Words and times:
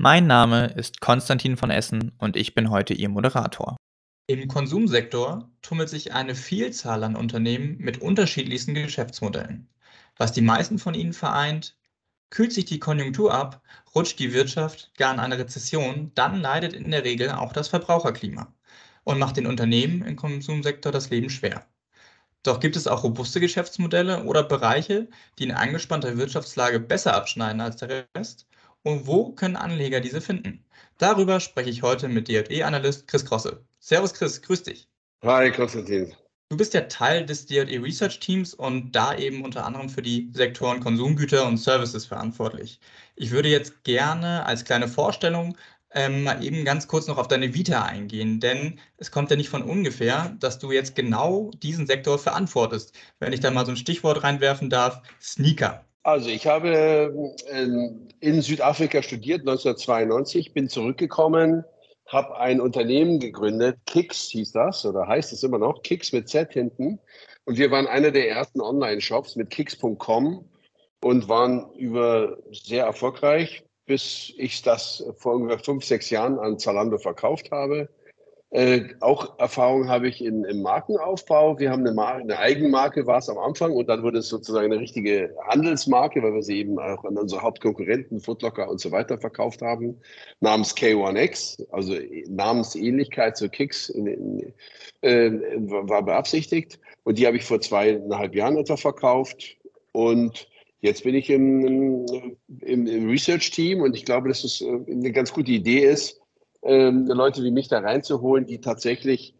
Mein 0.00 0.28
Name 0.28 0.66
ist 0.76 1.00
Konstantin 1.00 1.56
von 1.56 1.70
Essen 1.70 2.12
und 2.18 2.36
ich 2.36 2.54
bin 2.54 2.70
heute 2.70 2.94
Ihr 2.94 3.08
Moderator. 3.08 3.76
Im 4.28 4.46
Konsumsektor 4.46 5.50
tummelt 5.60 5.88
sich 5.88 6.12
eine 6.12 6.36
Vielzahl 6.36 7.02
an 7.02 7.16
Unternehmen 7.16 7.78
mit 7.78 8.00
unterschiedlichsten 8.00 8.74
Geschäftsmodellen. 8.74 9.68
Was 10.16 10.30
die 10.30 10.40
meisten 10.40 10.78
von 10.78 10.94
ihnen 10.94 11.14
vereint, 11.14 11.76
kühlt 12.30 12.52
sich 12.52 12.64
die 12.64 12.78
Konjunktur 12.78 13.34
ab, 13.34 13.60
rutscht 13.92 14.20
die 14.20 14.32
Wirtschaft 14.32 14.92
gar 14.96 15.12
in 15.12 15.18
eine 15.18 15.36
Rezession, 15.36 16.12
dann 16.14 16.40
leidet 16.40 16.74
in 16.74 16.92
der 16.92 17.02
Regel 17.02 17.32
auch 17.32 17.52
das 17.52 17.66
Verbraucherklima 17.66 18.54
und 19.02 19.18
macht 19.18 19.36
den 19.36 19.48
Unternehmen 19.48 20.02
im 20.02 20.14
Konsumsektor 20.14 20.92
das 20.92 21.10
Leben 21.10 21.28
schwer. 21.28 21.66
Doch 22.44 22.60
gibt 22.60 22.76
es 22.76 22.86
auch 22.86 23.02
robuste 23.02 23.40
Geschäftsmodelle 23.40 24.22
oder 24.22 24.44
Bereiche, 24.44 25.08
die 25.40 25.42
in 25.42 25.50
angespannter 25.50 26.16
Wirtschaftslage 26.16 26.78
besser 26.78 27.14
abschneiden 27.14 27.60
als 27.60 27.78
der 27.78 28.06
Rest 28.16 28.47
und 28.88 29.06
wo 29.06 29.32
können 29.32 29.56
Anleger 29.56 30.00
diese 30.00 30.22
finden? 30.22 30.64
Darüber 30.96 31.40
spreche 31.40 31.68
ich 31.68 31.82
heute 31.82 32.08
mit 32.08 32.26
DLE-Analyst 32.26 33.06
Chris 33.06 33.26
Krosse. 33.26 33.62
Servus 33.80 34.14
Chris, 34.14 34.40
grüß 34.40 34.62
dich. 34.62 34.88
Hi 35.22 35.52
Konstantin. 35.52 36.14
Du 36.48 36.56
bist 36.56 36.72
ja 36.72 36.80
Teil 36.80 37.26
des 37.26 37.44
DLE 37.44 37.82
Research 37.82 38.18
Teams 38.18 38.54
und 38.54 38.92
da 38.92 39.14
eben 39.14 39.44
unter 39.44 39.66
anderem 39.66 39.90
für 39.90 40.00
die 40.00 40.30
Sektoren 40.32 40.80
Konsumgüter 40.80 41.46
und 41.46 41.58
Services 41.58 42.06
verantwortlich. 42.06 42.80
Ich 43.14 43.30
würde 43.30 43.50
jetzt 43.50 43.84
gerne 43.84 44.46
als 44.46 44.64
kleine 44.64 44.88
Vorstellung 44.88 45.58
ähm, 45.90 46.22
mal 46.22 46.42
eben 46.42 46.64
ganz 46.64 46.88
kurz 46.88 47.06
noch 47.08 47.18
auf 47.18 47.28
deine 47.28 47.52
Vita 47.52 47.82
eingehen, 47.82 48.40
denn 48.40 48.80
es 48.96 49.10
kommt 49.10 49.30
ja 49.30 49.36
nicht 49.36 49.50
von 49.50 49.62
ungefähr, 49.62 50.34
dass 50.40 50.58
du 50.58 50.72
jetzt 50.72 50.96
genau 50.96 51.50
diesen 51.62 51.86
Sektor 51.86 52.18
verantwortest. 52.18 52.94
Wenn 53.18 53.34
ich 53.34 53.40
da 53.40 53.50
mal 53.50 53.66
so 53.66 53.72
ein 53.72 53.76
Stichwort 53.76 54.22
reinwerfen 54.22 54.70
darf, 54.70 55.02
Sneaker. 55.20 55.84
Also 56.08 56.30
ich 56.30 56.46
habe 56.46 57.12
ähm, 57.50 58.08
in 58.20 58.40
Südafrika 58.40 59.02
studiert, 59.02 59.40
1992, 59.40 60.54
bin 60.54 60.70
zurückgekommen, 60.70 61.64
habe 62.06 62.38
ein 62.38 62.62
Unternehmen 62.62 63.20
gegründet, 63.20 63.76
Kicks 63.84 64.30
hieß 64.30 64.52
das 64.52 64.86
oder 64.86 65.06
heißt 65.06 65.34
es 65.34 65.42
immer 65.42 65.58
noch, 65.58 65.82
Kicks 65.82 66.14
mit 66.14 66.30
Z 66.30 66.54
hinten. 66.54 66.98
Und 67.44 67.58
wir 67.58 67.70
waren 67.70 67.86
einer 67.86 68.10
der 68.10 68.30
ersten 68.30 68.62
Online-Shops 68.62 69.36
mit 69.36 69.50
kicks.com 69.50 70.48
und 71.02 71.28
waren 71.28 71.74
über 71.74 72.38
sehr 72.52 72.86
erfolgreich, 72.86 73.64
bis 73.84 74.32
ich 74.38 74.62
das 74.62 75.04
vor 75.18 75.34
ungefähr 75.34 75.62
fünf, 75.62 75.84
sechs 75.84 76.08
Jahren 76.08 76.38
an 76.38 76.58
Zalando 76.58 76.96
verkauft 76.96 77.50
habe. 77.50 77.90
Äh, 78.50 78.94
auch 79.00 79.38
Erfahrung 79.38 79.88
habe 79.88 80.08
ich 80.08 80.24
in, 80.24 80.44
im 80.44 80.62
Markenaufbau. 80.62 81.58
Wir 81.58 81.70
haben 81.70 81.80
eine, 81.80 81.92
Mar 81.92 82.14
eine 82.14 82.38
Eigenmarke, 82.38 83.06
war 83.06 83.18
es 83.18 83.28
am 83.28 83.36
Anfang, 83.36 83.72
und 83.72 83.88
dann 83.90 84.02
wurde 84.02 84.18
es 84.18 84.28
sozusagen 84.28 84.72
eine 84.72 84.80
richtige 84.80 85.36
Handelsmarke, 85.46 86.22
weil 86.22 86.32
wir 86.32 86.42
sie 86.42 86.60
eben 86.60 86.78
auch 86.78 87.04
an 87.04 87.18
unsere 87.18 87.42
Hauptkonkurrenten, 87.42 88.20
Footlocker 88.20 88.70
und 88.70 88.80
so 88.80 88.90
weiter 88.90 89.18
verkauft 89.18 89.60
haben, 89.60 90.00
namens 90.40 90.74
K1X, 90.74 91.66
also 91.72 91.94
Namensähnlichkeit 92.28 93.36
zu 93.36 93.50
Kicks 93.50 93.90
in, 93.90 94.06
in, 94.06 94.52
äh, 95.02 95.30
war 95.58 96.02
beabsichtigt. 96.02 96.80
Und 97.04 97.18
die 97.18 97.26
habe 97.26 97.36
ich 97.36 97.44
vor 97.44 97.60
zweieinhalb 97.60 98.34
Jahren 98.34 98.56
etwa 98.56 98.78
verkauft. 98.78 99.58
Und 99.92 100.48
jetzt 100.80 101.04
bin 101.04 101.14
ich 101.14 101.28
im, 101.28 102.06
im, 102.60 102.86
im 102.86 103.10
Research-Team 103.10 103.82
und 103.82 103.94
ich 103.94 104.06
glaube, 104.06 104.28
dass 104.28 104.42
es 104.42 104.62
äh, 104.62 104.66
eine 104.90 105.12
ganz 105.12 105.34
gute 105.34 105.52
Idee 105.52 105.80
ist, 105.80 106.17
ähm, 106.68 107.06
Leute 107.06 107.42
wie 107.42 107.50
mich 107.50 107.68
da 107.68 107.80
reinzuholen, 107.80 108.46
die 108.46 108.60
tatsächlich 108.60 109.34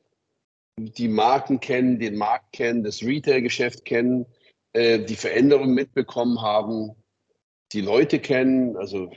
die 0.79 1.09
Marken 1.09 1.61
kennen, 1.61 1.99
den 1.99 2.17
Markt 2.17 2.53
kennen, 2.53 2.83
das 2.83 3.03
Retail-Geschäft 3.03 3.85
kennen, 3.85 4.27
äh, 4.73 5.01
die 5.01 5.17
Veränderungen 5.17 5.75
mitbekommen 5.75 6.41
haben, 6.41 6.95
die 7.73 7.83
Leute 7.83 8.19
kennen, 8.19 8.77
also 8.77 9.11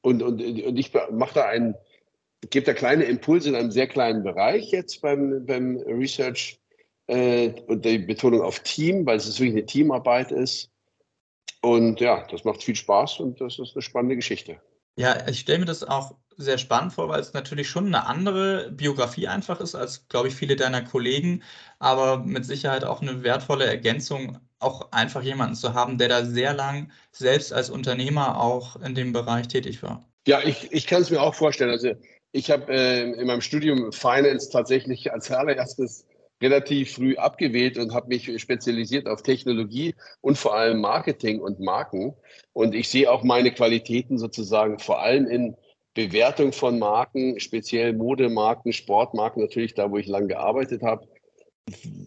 und, 0.00 0.22
und, 0.22 0.40
und 0.40 0.76
ich 0.78 0.92
mache 1.10 1.34
da 1.34 1.46
einen, 1.46 1.74
gebe 2.48 2.64
da 2.64 2.74
kleine 2.74 3.04
Impulse 3.04 3.48
in 3.48 3.56
einem 3.56 3.72
sehr 3.72 3.88
kleinen 3.88 4.22
Bereich 4.22 4.70
jetzt 4.70 5.02
beim, 5.02 5.44
beim 5.44 5.76
Research 5.78 6.60
äh, 7.08 7.50
und 7.66 7.84
die 7.84 7.98
Betonung 7.98 8.40
auf 8.40 8.60
Team, 8.60 9.04
weil 9.04 9.16
es 9.16 9.26
wirklich 9.38 9.52
eine 9.52 9.66
Teamarbeit 9.66 10.30
ist. 10.30 10.70
Und 11.60 12.00
ja, 12.00 12.24
das 12.30 12.44
macht 12.44 12.62
viel 12.62 12.76
Spaß 12.76 13.20
und 13.20 13.40
das 13.40 13.58
ist 13.58 13.74
eine 13.74 13.82
spannende 13.82 14.16
Geschichte. 14.16 14.60
Ja, 14.96 15.26
ich 15.28 15.40
stelle 15.40 15.58
mir 15.58 15.64
das 15.66 15.82
auch 15.82 16.14
sehr 16.36 16.58
spannend 16.58 16.92
vor, 16.92 17.08
weil 17.08 17.20
es 17.20 17.32
natürlich 17.32 17.68
schon 17.68 17.86
eine 17.86 18.06
andere 18.06 18.70
Biografie 18.70 19.28
einfach 19.28 19.60
ist 19.60 19.74
als, 19.74 20.08
glaube 20.08 20.28
ich, 20.28 20.34
viele 20.34 20.56
deiner 20.56 20.82
Kollegen, 20.82 21.42
aber 21.78 22.18
mit 22.18 22.44
Sicherheit 22.44 22.84
auch 22.84 23.02
eine 23.02 23.22
wertvolle 23.22 23.66
Ergänzung, 23.66 24.38
auch 24.58 24.92
einfach 24.92 25.22
jemanden 25.22 25.54
zu 25.54 25.74
haben, 25.74 25.98
der 25.98 26.08
da 26.08 26.24
sehr 26.24 26.54
lang 26.54 26.90
selbst 27.12 27.52
als 27.52 27.70
Unternehmer 27.70 28.40
auch 28.40 28.76
in 28.76 28.94
dem 28.94 29.12
Bereich 29.12 29.48
tätig 29.48 29.82
war. 29.82 30.04
Ja, 30.26 30.40
ich, 30.42 30.72
ich 30.72 30.86
kann 30.86 31.02
es 31.02 31.10
mir 31.10 31.20
auch 31.20 31.34
vorstellen. 31.34 31.70
Also 31.70 31.92
ich 32.32 32.50
habe 32.50 32.72
äh, 32.72 33.12
in 33.12 33.26
meinem 33.26 33.40
Studium 33.40 33.92
Finance 33.92 34.50
tatsächlich 34.50 35.12
als 35.12 35.30
allererstes 35.30 36.06
relativ 36.42 36.94
früh 36.94 37.16
abgewählt 37.16 37.78
und 37.78 37.94
habe 37.94 38.08
mich 38.08 38.30
spezialisiert 38.40 39.06
auf 39.08 39.22
Technologie 39.22 39.94
und 40.20 40.36
vor 40.36 40.54
allem 40.54 40.80
Marketing 40.80 41.40
und 41.40 41.60
Marken. 41.60 42.14
Und 42.52 42.74
ich 42.74 42.88
sehe 42.88 43.10
auch 43.10 43.22
meine 43.22 43.52
Qualitäten 43.52 44.18
sozusagen 44.18 44.78
vor 44.78 45.00
allem 45.00 45.26
in 45.26 45.56
Bewertung 45.96 46.52
von 46.52 46.78
Marken, 46.78 47.40
speziell 47.40 47.94
Modemarken, 47.94 48.74
Sportmarken, 48.74 49.42
natürlich 49.42 49.72
da, 49.72 49.90
wo 49.90 49.96
ich 49.96 50.06
lange 50.06 50.28
gearbeitet 50.28 50.82
habe. 50.82 51.08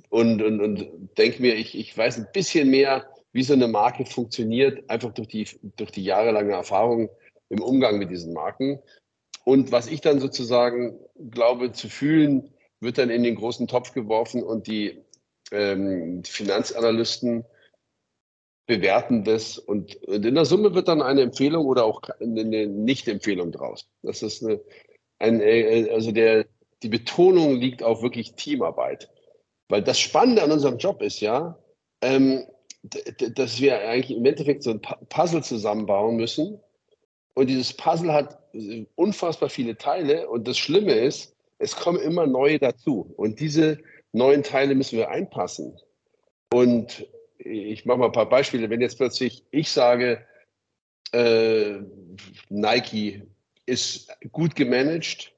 Und, 0.10 0.42
und, 0.44 0.62
und 0.62 1.18
denke 1.18 1.42
mir, 1.42 1.56
ich, 1.56 1.78
ich 1.78 1.98
weiß 1.98 2.20
ein 2.20 2.28
bisschen 2.32 2.70
mehr, 2.70 3.10
wie 3.34 3.42
so 3.42 3.54
eine 3.54 3.68
Marke 3.68 4.06
funktioniert, 4.06 4.88
einfach 4.90 5.12
durch 5.12 5.28
die, 5.28 5.48
durch 5.76 5.90
die 5.90 6.04
jahrelange 6.04 6.54
Erfahrung 6.54 7.10
im 7.50 7.64
Umgang 7.64 7.98
mit 7.98 8.12
diesen 8.12 8.32
Marken. 8.32 8.80
Und 9.44 9.72
was 9.72 9.88
ich 9.88 10.02
dann 10.02 10.20
sozusagen 10.20 11.00
glaube 11.32 11.72
zu 11.72 11.90
fühlen, 11.90 12.54
wird 12.80 13.00
dann 13.00 13.10
in 13.10 13.24
den 13.24 13.36
großen 13.36 13.68
Topf 13.68 13.94
geworfen 13.94 14.44
und 14.44 14.68
die 14.68 15.02
ähm, 15.52 16.24
Finanzanalysten 16.24 17.44
bewerten 18.70 19.24
das 19.24 19.58
und, 19.58 19.96
in 19.96 20.36
der 20.36 20.46
Summe 20.46 20.76
wird 20.76 20.88
dann 20.88 21.02
eine 21.02 21.24
Empfehlung 21.24 21.66
oder 21.66 21.86
auch 21.86 22.04
eine 22.22 22.68
Nicht-Empfehlung 22.68 23.52
draus. 23.52 23.90
Das 24.04 24.22
ist 24.22 24.46
eine, 24.46 24.62
ein, 25.18 25.42
äh, 25.42 25.90
also 25.92 26.12
der, 26.12 26.46
die 26.84 26.90
Betonung 26.90 27.56
liegt 27.56 27.82
auf 27.82 28.04
wirklich 28.04 28.36
Teamarbeit. 28.36 29.10
Weil 29.70 29.82
das 29.82 30.00
Spannende 30.00 30.44
an 30.44 30.52
unserem 30.52 30.78
Job 30.78 31.02
ist 31.02 31.20
ja, 31.20 31.58
ähm, 32.04 32.46
dass 32.84 33.60
wir 33.60 33.80
eigentlich 33.80 34.16
im 34.16 34.26
Endeffekt 34.26 34.62
so 34.62 34.70
ein 34.70 34.82
Puzzle 35.10 35.44
zusammenbauen 35.44 36.16
müssen. 36.16 36.60
Und 37.34 37.48
dieses 37.48 37.74
Puzzle 37.74 38.14
hat 38.14 38.38
unfassbar 38.94 39.50
viele 39.50 39.78
Teile. 39.78 40.30
Und 40.30 40.48
das 40.48 40.60
Schlimme 40.60 40.94
ist, 40.94 41.36
es 41.58 41.76
kommen 41.76 42.00
immer 42.00 42.28
neue 42.28 42.60
dazu. 42.60 43.16
Und 43.18 43.40
diese 43.40 43.80
neuen 44.12 44.44
Teile 44.44 44.76
müssen 44.76 45.00
wir 45.00 45.10
einpassen. 45.10 45.76
Und 46.54 47.08
ich 47.40 47.86
mache 47.86 47.98
mal 47.98 48.06
ein 48.06 48.12
paar 48.12 48.30
Beispiele. 48.30 48.70
Wenn 48.70 48.82
jetzt 48.82 48.98
plötzlich 48.98 49.44
ich 49.52 49.72
sage, 49.72 50.26
äh, 51.12 51.80
Nike 52.50 53.24
ist 53.66 54.12
gut 54.32 54.56
gemanagt, 54.56 55.34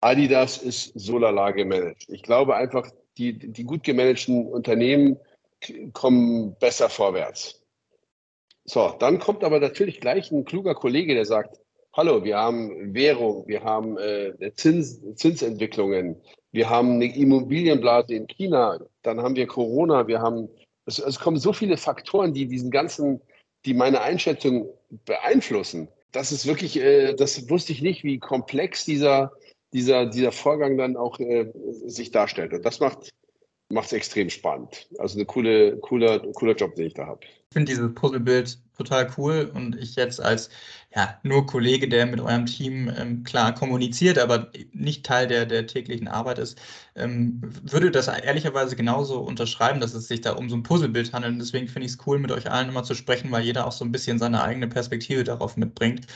Adidas 0.00 0.58
ist 0.58 0.92
so 0.94 1.18
lala 1.18 1.52
gemanagt. 1.52 2.04
Ich 2.08 2.22
glaube 2.22 2.56
einfach, 2.56 2.90
die, 3.16 3.38
die 3.38 3.64
gut 3.64 3.82
gemanagten 3.82 4.46
Unternehmen 4.46 5.18
kommen 5.92 6.54
besser 6.58 6.88
vorwärts. 6.88 7.62
So, 8.64 8.94
dann 8.98 9.18
kommt 9.18 9.44
aber 9.44 9.60
natürlich 9.60 10.00
gleich 10.00 10.30
ein 10.30 10.44
kluger 10.44 10.74
Kollege, 10.74 11.14
der 11.14 11.24
sagt, 11.24 11.60
hallo, 11.92 12.24
wir 12.24 12.36
haben 12.36 12.94
Währung, 12.94 13.46
wir 13.46 13.62
haben 13.62 13.96
äh, 13.96 14.52
Zins, 14.54 15.00
Zinsentwicklungen, 15.14 16.20
wir 16.52 16.68
haben 16.68 16.94
eine 16.94 17.14
Immobilienblase 17.16 18.14
in 18.14 18.26
China, 18.26 18.78
dann 19.02 19.22
haben 19.22 19.36
wir 19.36 19.46
Corona, 19.46 20.06
wir 20.08 20.20
haben 20.20 20.48
es, 20.86 20.98
es 20.98 21.18
kommen 21.18 21.36
so 21.36 21.52
viele 21.52 21.76
Faktoren, 21.76 22.32
die 22.32 22.46
diesen 22.46 22.70
ganzen, 22.70 23.20
die 23.64 23.74
meine 23.74 24.00
Einschätzung 24.00 24.68
beeinflussen. 25.04 25.88
Das 26.12 26.32
ist 26.32 26.46
wirklich, 26.46 26.80
äh, 26.80 27.14
das 27.14 27.50
wusste 27.50 27.72
ich 27.72 27.82
nicht, 27.82 28.04
wie 28.04 28.18
komplex 28.18 28.84
dieser, 28.84 29.32
dieser, 29.72 30.06
dieser 30.06 30.32
Vorgang 30.32 30.78
dann 30.78 30.96
auch 30.96 31.18
äh, 31.18 31.52
sich 31.84 32.10
darstellt. 32.12 32.54
Und 32.54 32.64
das 32.64 32.80
macht 32.80 33.12
es 33.70 33.92
extrem 33.92 34.30
spannend. 34.30 34.88
Also 34.98 35.18
eine 35.18 35.26
coole, 35.26 35.76
cooler, 35.78 36.20
cooler 36.32 36.54
Job, 36.54 36.74
den 36.76 36.86
ich 36.86 36.94
da 36.94 37.06
habe. 37.06 37.20
Ich 37.50 37.54
finde 37.54 37.72
dieses 37.72 37.94
Puzzlebild 37.94 38.58
total 38.76 39.10
cool 39.16 39.50
und 39.54 39.76
ich 39.76 39.96
jetzt 39.96 40.20
als 40.20 40.50
ja, 40.94 41.18
nur 41.22 41.46
Kollege, 41.46 41.88
der 41.88 42.06
mit 42.06 42.20
eurem 42.20 42.46
Team 42.46 42.90
ähm, 42.96 43.22
klar 43.24 43.54
kommuniziert, 43.54 44.18
aber 44.18 44.50
nicht 44.72 45.04
Teil 45.04 45.26
der, 45.26 45.46
der 45.46 45.66
täglichen 45.66 46.08
Arbeit 46.08 46.38
ist, 46.38 46.58
ähm, 46.94 47.40
würde 47.62 47.90
das 47.90 48.08
ehrlicherweise 48.08 48.76
genauso 48.76 49.20
unterschreiben, 49.20 49.80
dass 49.80 49.94
es 49.94 50.08
sich 50.08 50.20
da 50.22 50.32
um 50.32 50.48
so 50.48 50.56
ein 50.56 50.62
Puzzlebild 50.62 51.12
handelt. 51.12 51.34
Und 51.34 51.38
deswegen 51.38 51.68
finde 51.68 51.86
ich 51.86 51.92
es 51.92 51.98
cool, 52.06 52.18
mit 52.18 52.32
euch 52.32 52.50
allen 52.50 52.68
immer 52.68 52.84
zu 52.84 52.94
sprechen, 52.94 53.30
weil 53.30 53.44
jeder 53.44 53.66
auch 53.66 53.72
so 53.72 53.84
ein 53.84 53.92
bisschen 53.92 54.18
seine 54.18 54.42
eigene 54.42 54.68
Perspektive 54.68 55.24
darauf 55.24 55.56
mitbringt. 55.56 56.06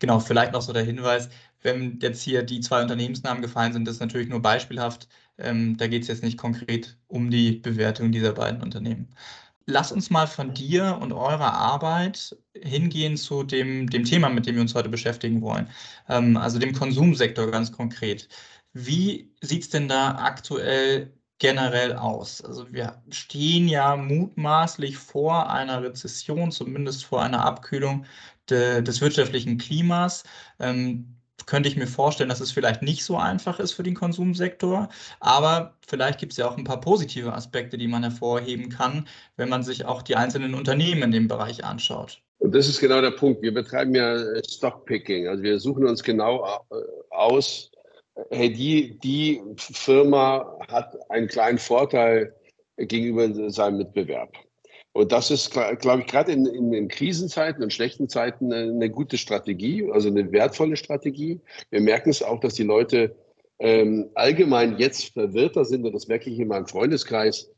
Genau, 0.00 0.20
vielleicht 0.20 0.52
noch 0.52 0.62
so 0.62 0.72
der 0.72 0.84
Hinweis, 0.84 1.28
wenn 1.62 1.98
jetzt 2.00 2.22
hier 2.22 2.42
die 2.44 2.60
zwei 2.60 2.82
Unternehmensnamen 2.82 3.42
gefallen 3.42 3.72
sind, 3.72 3.84
das 3.86 3.96
ist 3.96 4.00
natürlich 4.00 4.28
nur 4.28 4.40
beispielhaft. 4.42 5.08
Ähm, 5.38 5.76
da 5.76 5.86
geht 5.88 6.02
es 6.02 6.08
jetzt 6.08 6.22
nicht 6.22 6.38
konkret 6.38 6.96
um 7.08 7.30
die 7.30 7.52
Bewertung 7.52 8.12
dieser 8.12 8.32
beiden 8.32 8.62
Unternehmen 8.62 9.08
lass 9.68 9.92
uns 9.92 10.10
mal 10.10 10.26
von 10.26 10.54
dir 10.54 10.98
und 11.00 11.12
eurer 11.12 11.52
Arbeit 11.52 12.36
hingehen 12.54 13.16
zu 13.16 13.42
dem, 13.42 13.88
dem 13.90 14.04
Thema, 14.04 14.30
mit 14.30 14.46
dem 14.46 14.54
wir 14.54 14.62
uns 14.62 14.74
heute 14.74 14.88
beschäftigen 14.88 15.42
wollen, 15.42 15.68
ähm, 16.08 16.36
also 16.38 16.58
dem 16.58 16.72
Konsumsektor 16.72 17.50
ganz 17.50 17.70
konkret. 17.70 18.28
Wie 18.72 19.30
sieht 19.42 19.62
es 19.64 19.68
denn 19.68 19.86
da 19.88 20.16
aktuell 20.16 21.12
generell 21.38 21.94
aus? 21.96 22.42
Also 22.42 22.72
wir 22.72 23.02
stehen 23.10 23.68
ja 23.68 23.96
mutmaßlich 23.96 24.96
vor 24.96 25.50
einer 25.50 25.82
Rezession, 25.82 26.50
zumindest 26.50 27.04
vor 27.04 27.22
einer 27.22 27.44
Abkühlung 27.44 28.06
de, 28.48 28.82
des 28.82 29.00
wirtschaftlichen 29.02 29.58
Klimas. 29.58 30.24
Ähm, 30.60 31.17
könnte 31.46 31.68
ich 31.68 31.76
mir 31.76 31.86
vorstellen, 31.86 32.28
dass 32.28 32.40
es 32.40 32.52
vielleicht 32.52 32.82
nicht 32.82 33.04
so 33.04 33.16
einfach 33.16 33.60
ist 33.60 33.72
für 33.72 33.82
den 33.82 33.94
Konsumsektor. 33.94 34.88
Aber 35.20 35.74
vielleicht 35.86 36.18
gibt 36.18 36.32
es 36.32 36.38
ja 36.38 36.48
auch 36.48 36.56
ein 36.56 36.64
paar 36.64 36.80
positive 36.80 37.32
Aspekte, 37.32 37.78
die 37.78 37.88
man 37.88 38.02
hervorheben 38.02 38.68
kann, 38.68 39.06
wenn 39.36 39.48
man 39.48 39.62
sich 39.62 39.84
auch 39.84 40.02
die 40.02 40.16
einzelnen 40.16 40.54
Unternehmen 40.54 41.02
in 41.02 41.12
dem 41.12 41.28
Bereich 41.28 41.64
anschaut. 41.64 42.20
Und 42.38 42.54
das 42.54 42.68
ist 42.68 42.80
genau 42.80 43.00
der 43.00 43.10
Punkt. 43.10 43.42
Wir 43.42 43.52
betreiben 43.52 43.94
ja 43.94 44.14
äh, 44.14 44.42
Stockpicking. 44.46 45.28
Also 45.28 45.42
wir 45.42 45.58
suchen 45.58 45.86
uns 45.86 46.02
genau 46.02 46.44
äh, 46.70 46.76
aus, 47.10 47.70
hey, 48.30 48.52
die, 48.52 48.98
die 48.98 49.40
Firma 49.56 50.58
hat 50.68 50.96
einen 51.10 51.28
kleinen 51.28 51.58
Vorteil 51.58 52.34
gegenüber 52.76 53.50
seinem 53.50 53.78
Mitbewerb. 53.78 54.32
Und 54.98 55.12
das 55.12 55.30
ist, 55.30 55.52
glaube 55.52 56.00
ich, 56.00 56.08
gerade 56.08 56.32
in, 56.32 56.44
in, 56.44 56.72
in, 56.72 56.88
Krisenzeiten 56.88 57.62
und 57.62 57.72
schlechten 57.72 58.08
Zeiten 58.08 58.52
eine, 58.52 58.90
gute 58.90 59.16
Strategie, 59.16 59.88
also 59.92 60.08
eine 60.08 60.32
wertvolle 60.32 60.76
Strategie. 60.76 61.40
Wir 61.70 61.80
merken 61.80 62.10
es 62.10 62.20
auch, 62.20 62.40
dass 62.40 62.54
die 62.54 62.64
Leute 62.64 63.14
ähm, 63.60 64.10
allgemein 64.16 64.76
jetzt 64.76 65.12
verwirrter 65.12 65.64
sind, 65.64 65.86
und 65.86 65.92
das 65.92 66.08
merke 66.08 66.28
ich 66.28 66.40
in 66.40 66.48
meinem 66.48 66.66
Freundeskreis, 66.66 67.48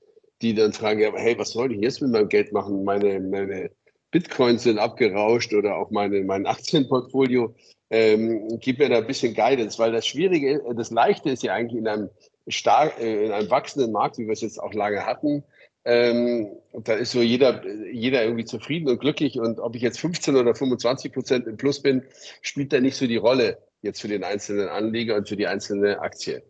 die 0.43 0.53
dann 0.53 0.75
fragen, 0.75 1.01
ja, 1.01 1.11
hey, 1.15 1.39
was 1.39 1.53
soll 1.53 1.73
ich 1.73 1.81
jetzt 1.81 2.03
mit 2.03 2.11
meinem 2.11 2.29
Geld 2.29 2.53
machen? 2.53 2.85
Meine, 2.85 3.19
meine 3.21 3.71
Bitcoins 4.11 4.65
sind 4.65 4.79
abgerauscht 4.79 5.55
oder 5.55 5.79
auch 5.79 5.91
meine, 5.91 6.21
mein 6.21 6.45
Aktienportfolio. 6.45 7.55
Ähm, 7.89 8.59
gib 8.61 8.81
mir 8.81 8.91
da 8.91 8.99
ein 8.99 9.07
bisschen 9.07 9.33
Guidance, 9.33 9.79
weil 9.79 9.93
das 9.93 10.07
Schwierige, 10.07 10.63
das 10.77 10.91
Leichte 10.91 11.31
ist 11.31 11.43
ja 11.43 11.55
eigentlich 11.55 11.81
in 11.81 11.89
einem 11.89 12.11
stark, 12.49 13.01
äh, 13.01 13.25
in 13.25 13.33
einem 13.33 13.49
wachsenden 13.49 13.93
Markt, 13.93 14.19
wie 14.19 14.27
wir 14.27 14.35
es 14.35 14.43
jetzt 14.43 14.63
auch 14.63 14.75
lange 14.75 15.07
hatten, 15.07 15.43
ähm, 15.85 16.59
da 16.73 16.95
ist 16.95 17.13
so 17.13 17.23
jeder, 17.23 17.65
jeder 17.91 18.23
irgendwie 18.23 18.45
zufrieden 18.45 18.89
und 18.89 19.01
glücklich. 19.01 19.39
Und 19.39 19.61
ob 19.61 19.75
ich 19.75 19.83
jetzt 19.83 20.01
15 20.01 20.37
oder 20.37 20.55
25 20.55 21.13
Prozent 21.13 21.47
im 21.47 21.57
Plus 21.57 21.81
bin, 21.81 22.03
spielt 22.43 22.73
da 22.73 22.81
nicht 22.81 22.97
so 22.97 23.07
die 23.07 23.17
Rolle 23.17 23.59
jetzt 23.83 24.01
für 24.01 24.09
den 24.09 24.25
einzelnen 24.25 24.69
Anleger 24.69 25.17
und 25.17 25.29
für 25.29 25.37
die 25.37 25.47
einzelne 25.47 26.01
Aktie. 26.01 26.43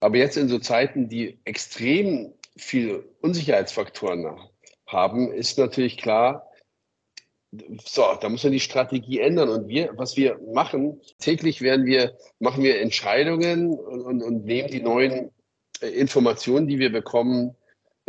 Aber 0.00 0.16
jetzt 0.16 0.36
in 0.36 0.48
so 0.48 0.58
Zeiten, 0.58 1.08
die 1.08 1.38
extrem 1.44 2.32
viel 2.56 3.04
Unsicherheitsfaktoren 3.20 4.26
haben, 4.86 5.32
ist 5.32 5.58
natürlich 5.58 5.96
klar, 5.96 6.48
so, 7.84 8.04
da 8.20 8.28
muss 8.28 8.44
man 8.44 8.52
die 8.52 8.60
Strategie 8.60 9.20
ändern. 9.20 9.48
Und 9.48 9.68
wir, 9.68 9.90
was 9.96 10.16
wir 10.16 10.38
machen, 10.54 11.00
täglich 11.18 11.60
werden 11.60 11.84
wir, 11.84 12.16
machen 12.38 12.62
wir 12.62 12.80
Entscheidungen 12.80 13.70
und, 13.78 14.02
und, 14.02 14.22
und 14.22 14.44
nehmen 14.44 14.70
die 14.70 14.80
neuen 14.80 15.30
äh, 15.80 15.88
Informationen, 15.88 16.66
die 16.66 16.78
wir 16.78 16.90
bekommen, 16.90 17.54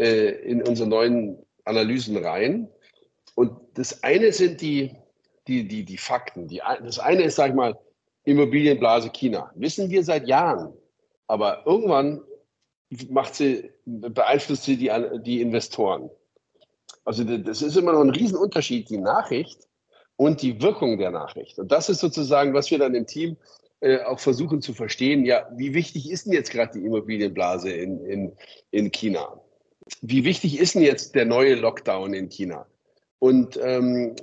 äh, 0.03 0.29
in 0.51 0.61
unsere 0.61 0.89
neuen 0.89 1.37
Analysen 1.63 2.17
rein. 2.17 2.67
Und 3.35 3.57
das 3.75 4.03
eine 4.03 4.33
sind 4.33 4.61
die, 4.61 4.91
die, 5.47 5.67
die, 5.67 5.85
die 5.85 5.97
Fakten. 5.97 6.47
Die, 6.47 6.61
das 6.83 6.99
eine 6.99 7.23
ist, 7.23 7.35
sag 7.35 7.49
ich 7.49 7.55
mal, 7.55 7.77
Immobilienblase 8.25 9.09
China. 9.09 9.51
Wissen 9.55 9.89
wir 9.89 10.03
seit 10.03 10.27
Jahren. 10.27 10.73
Aber 11.27 11.63
irgendwann 11.65 12.21
macht 13.09 13.35
sie, 13.35 13.71
beeinflusst 13.85 14.63
sie 14.63 14.77
die, 14.77 14.91
die 15.23 15.41
Investoren. 15.41 16.09
Also 17.05 17.23
das 17.23 17.61
ist 17.61 17.75
immer 17.75 17.93
noch 17.93 18.01
ein 18.01 18.11
Riesenunterschied, 18.11 18.89
die 18.89 18.97
Nachricht 18.97 19.67
und 20.15 20.41
die 20.41 20.61
Wirkung 20.61 20.97
der 20.97 21.11
Nachricht. 21.11 21.59
Und 21.59 21.71
das 21.71 21.89
ist 21.89 21.99
sozusagen, 21.99 22.53
was 22.53 22.71
wir 22.71 22.77
dann 22.77 22.93
im 22.93 23.07
Team 23.07 23.37
äh, 23.79 23.99
auch 24.03 24.19
versuchen 24.19 24.61
zu 24.61 24.73
verstehen. 24.73 25.25
Ja, 25.25 25.49
wie 25.55 25.73
wichtig 25.73 26.09
ist 26.09 26.25
denn 26.25 26.33
jetzt 26.33 26.51
gerade 26.51 26.79
die 26.79 26.85
Immobilienblase 26.85 27.71
in, 27.71 28.05
in, 28.05 28.31
in 28.71 28.91
China? 28.91 29.41
Wie 30.01 30.23
wichtig 30.23 30.59
ist 30.59 30.75
denn 30.75 30.81
jetzt 30.81 31.15
der 31.15 31.25
neue 31.25 31.55
Lockdown 31.55 32.13
in 32.13 32.29
China? 32.29 32.65
Und 33.19 33.57
ähm, 33.61 34.15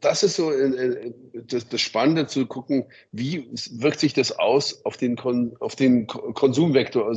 das 0.00 0.22
ist 0.22 0.36
so 0.36 0.52
äh, 0.52 0.66
äh, 0.66 1.12
das, 1.46 1.68
das, 1.68 1.80
Spannende 1.80 2.26
zu 2.26 2.46
gucken, 2.46 2.84
wie 3.12 3.48
wirkt 3.72 4.00
sich 4.00 4.12
das 4.12 4.38
aus 4.38 4.84
auf 4.84 4.96
den, 4.96 5.16
Kon 5.16 5.56
auf 5.60 5.76
den 5.76 6.06
Konsumvektor 6.06 7.10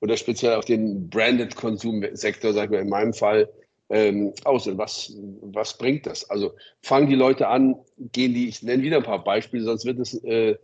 oder 0.00 0.16
speziell 0.16 0.54
auf 0.54 0.64
den 0.64 1.08
Branded 1.08 1.56
Konsumsektor, 1.56 2.52
sagen 2.52 2.72
wir 2.72 2.80
in 2.80 2.88
meinem 2.88 3.14
Fall, 3.14 3.48
ähm, 3.88 4.32
aus. 4.44 4.66
Und 4.66 4.78
was, 4.78 5.12
was 5.40 5.78
bringt 5.78 6.06
das? 6.06 6.28
Also 6.28 6.52
fangen 6.82 7.08
die 7.08 7.14
Leute 7.14 7.48
an, 7.48 7.76
gehen 8.12 8.34
die, 8.34 8.48
ich 8.48 8.62
nenne 8.62 8.82
wieder 8.82 8.98
ein 8.98 9.02
paar 9.02 9.24
Beispiele, 9.24 9.64
sonst 9.64 9.84
wird 9.84 9.98
es, 10.00 10.22
äh, 10.24 10.56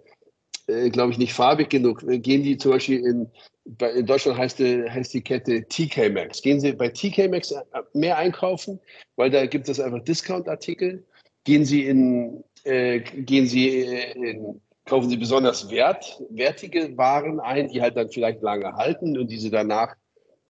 äh, 0.67 0.91
glaube 0.91 1.13
ich, 1.13 1.19
nicht 1.19 1.33
farbig 1.33 1.71
genug. 1.71 2.05
Gehen 2.07 2.43
die 2.43 2.57
zum 2.57 2.73
Beispiel 2.73 3.01
in 3.01 3.31
in 3.65 4.07
Deutschland 4.07 4.39
heißt 4.39 4.59
die, 4.59 4.85
heißt 4.89 5.15
die 5.15 5.23
Kette 5.23 5.65
TK 5.69 6.13
Maxx. 6.13 6.43
Gehen 6.43 6.61
Sie 6.61 6.73
bei 6.73 6.89
TK 6.89 7.29
Maxx 7.31 7.55
mehr 7.93 8.19
einkaufen, 8.19 8.81
weil 9.17 9.31
da 9.31 9.47
gibt 9.47 9.69
es 9.69 9.79
einfach 9.81 10.03
Discount-Artikel. 10.03 11.05
Gehen 11.45 11.65
Sie 11.65 11.87
in, 11.87 12.45
äh, 12.65 13.01
gehen 13.01 13.47
Sie 13.47 13.83
in, 13.83 14.61
kaufen 14.85 15.09
Sie 15.09 15.17
besonders 15.17 15.71
wert, 15.71 16.21
wertige 16.31 16.97
Waren 16.97 17.41
ein, 17.41 17.69
die 17.69 17.81
halt 17.81 17.97
dann 17.97 18.11
vielleicht 18.11 18.43
lange 18.43 18.73
halten 18.75 19.17
und 19.17 19.31
diese 19.31 19.51
danach, 19.51 19.95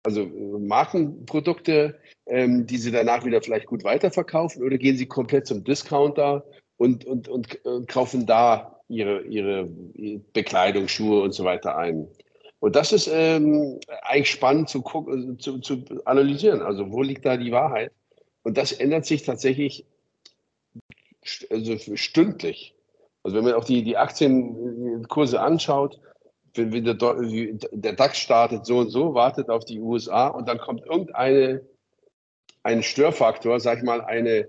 also 0.04 0.24
Markenprodukte, 0.24 1.98
ähm, 2.26 2.66
die 2.66 2.78
Sie 2.78 2.90
danach 2.90 3.24
wieder 3.24 3.42
vielleicht 3.42 3.66
gut 3.66 3.84
weiterverkaufen 3.84 4.62
oder 4.62 4.78
gehen 4.78 4.96
Sie 4.96 5.06
komplett 5.06 5.46
zum 5.46 5.64
Discounter 5.64 6.44
und, 6.76 7.04
und, 7.04 7.28
und, 7.28 7.64
und 7.64 7.88
kaufen 7.88 8.26
da 8.26 8.80
Ihre, 8.88 9.22
Ihre 9.22 9.68
Bekleidung, 10.32 10.88
Schuhe 10.88 11.22
und 11.22 11.32
so 11.32 11.44
weiter 11.44 11.76
ein. 11.76 12.08
Und 12.62 12.76
das 12.76 12.92
ist 12.92 13.08
ähm, 13.08 13.80
eigentlich 14.02 14.30
spannend 14.30 14.68
zu, 14.68 14.82
gucken, 14.82 15.36
zu, 15.40 15.58
zu 15.58 15.82
analysieren. 16.04 16.62
Also 16.62 16.92
wo 16.92 17.02
liegt 17.02 17.26
da 17.26 17.36
die 17.36 17.50
Wahrheit? 17.50 17.90
Und 18.44 18.56
das 18.56 18.70
ändert 18.70 19.04
sich 19.04 19.24
tatsächlich 19.24 19.84
also 21.50 21.76
stündlich. 21.96 22.76
Also 23.24 23.36
wenn 23.36 23.42
man 23.42 23.54
auch 23.54 23.64
die, 23.64 23.82
die 23.82 23.96
Aktienkurse 23.96 25.40
anschaut, 25.40 25.98
wenn, 26.54 26.72
wenn 26.72 26.84
der, 26.84 26.94
der, 26.94 27.94
DAX 27.94 28.18
startet 28.18 28.64
so 28.64 28.78
und 28.78 28.90
so, 28.90 29.12
wartet 29.12 29.48
auf 29.48 29.64
die 29.64 29.80
USA 29.80 30.28
und 30.28 30.48
dann 30.48 30.58
kommt 30.58 30.86
irgendeine 30.86 31.62
ein 32.62 32.84
Störfaktor, 32.84 33.58
sag 33.58 33.78
ich 33.78 33.84
mal, 33.84 34.02
eine, 34.02 34.46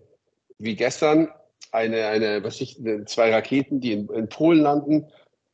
wie 0.60 0.76
gestern, 0.76 1.30
eine, 1.72 2.06
eine, 2.06 2.44
was 2.44 2.62
ich, 2.62 2.80
zwei 3.08 3.34
Raketen, 3.34 3.80
die 3.82 3.94
in, 3.94 4.08
in 4.10 4.30
Polen 4.30 4.60
landen 4.60 5.08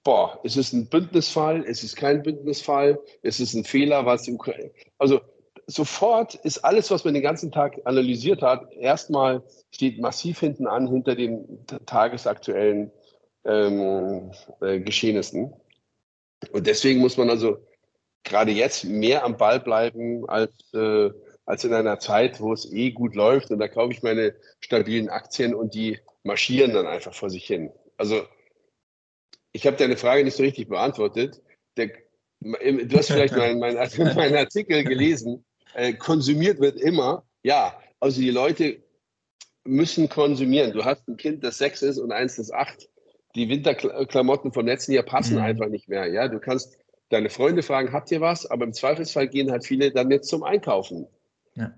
boah, 0.10 0.40
ist 0.42 0.74
ein 0.74 0.88
Bündnisfall, 0.88 1.62
ist 1.62 1.84
es 1.84 1.96
kein 1.96 2.24
Bündnisfall, 2.24 3.00
ist 3.22 3.40
es 3.40 3.54
ein 3.54 3.64
Fehler, 3.64 4.08
was 4.08 4.24
die 4.24 4.32
Ukraine. 4.32 4.72
Also 4.98 5.22
sofort 5.68 6.34
ist 6.34 6.66
alles, 6.66 6.90
was 6.90 7.06
man 7.06 7.14
den 7.14 7.22
ganzen 7.22 7.52
Tag 7.52 7.80
analysiert 7.86 8.42
hat, 8.42 8.74
erstmal 8.74 9.44
steht 9.70 10.02
massiv 10.02 10.40
hinten 10.40 10.66
an 10.66 10.88
hinter 10.88 11.16
den 11.16 11.64
tagesaktuellen 11.86 12.92
ähm, 13.46 14.32
äh, 14.62 14.80
Geschehnissen. 14.80 15.54
Und 16.54 16.66
deswegen 16.66 17.02
muss 17.02 17.18
man 17.18 17.30
also 17.30 17.60
gerade 18.24 18.52
jetzt 18.52 18.86
mehr 18.86 19.24
am 19.24 19.38
Ball 19.38 19.60
bleiben 19.60 20.28
als, 20.28 20.74
äh, 20.74 21.12
als 21.46 21.66
in 21.66 21.74
einer 21.76 22.00
Zeit, 22.00 22.42
wo 22.42 22.52
es 22.52 22.66
eh 22.74 22.90
gut 22.90 23.14
läuft. 23.14 23.52
Und 23.52 23.60
da 23.60 23.68
kaufe 23.68 23.94
ich 23.94 24.02
meine 24.02 24.34
stabilen 24.60 25.10
Aktien 25.10 25.54
und 25.54 25.76
die 25.76 26.00
marschieren 26.24 26.74
dann 26.74 26.88
einfach 26.88 27.14
vor 27.14 27.30
sich 27.30 27.46
hin. 27.46 27.72
Also 27.96 28.24
ich 29.52 29.66
habe 29.66 29.78
deine 29.78 29.98
Frage 29.98 30.24
nicht 30.24 30.36
so 30.36 30.44
richtig 30.44 30.70
beantwortet. 30.70 31.42
Der, 31.78 31.92
du 32.42 32.98
hast 32.98 33.12
vielleicht 33.12 33.36
meinen 33.36 33.60
mein, 33.60 33.76
mein 34.16 34.36
Artikel 34.36 34.84
gelesen. 34.84 35.46
Äh, 35.74 35.94
konsumiert 35.94 36.60
wird 36.60 36.80
immer. 36.80 37.24
Ja, 37.44 37.80
also 38.00 38.22
die 38.22 38.32
Leute 38.32 38.84
müssen 39.64 40.10
konsumieren. 40.10 40.72
Du 40.72 40.84
hast 40.86 41.08
ein 41.08 41.18
Kind, 41.18 41.44
das 41.44 41.58
sechs 41.58 41.82
ist 41.82 41.98
und 42.00 42.12
eins, 42.12 42.38
das 42.38 42.52
acht. 42.52 42.90
Die 43.36 43.50
Winterklamotten 43.50 44.52
vom 44.52 44.66
letzten 44.66 44.94
Jahr 44.94 45.04
passen 45.04 45.36
mhm. 45.36 45.44
einfach 45.44 45.68
nicht 45.68 45.88
mehr. 45.88 46.08
Ja, 46.08 46.28
du 46.28 46.40
kannst 46.40 46.78
deine 47.10 47.30
Freunde 47.30 47.62
fragen, 47.62 47.94
habt 47.94 48.12
ihr 48.12 48.22
was? 48.22 48.46
Aber 48.46 48.66
im 48.66 48.74
Zweifelsfall 48.74 49.28
gehen 49.28 49.52
halt 49.52 49.66
viele 49.66 49.92
dann 49.92 50.10
jetzt 50.10 50.30
zum 50.30 50.44
Einkaufen. 50.44 51.08
Ja. 51.56 51.74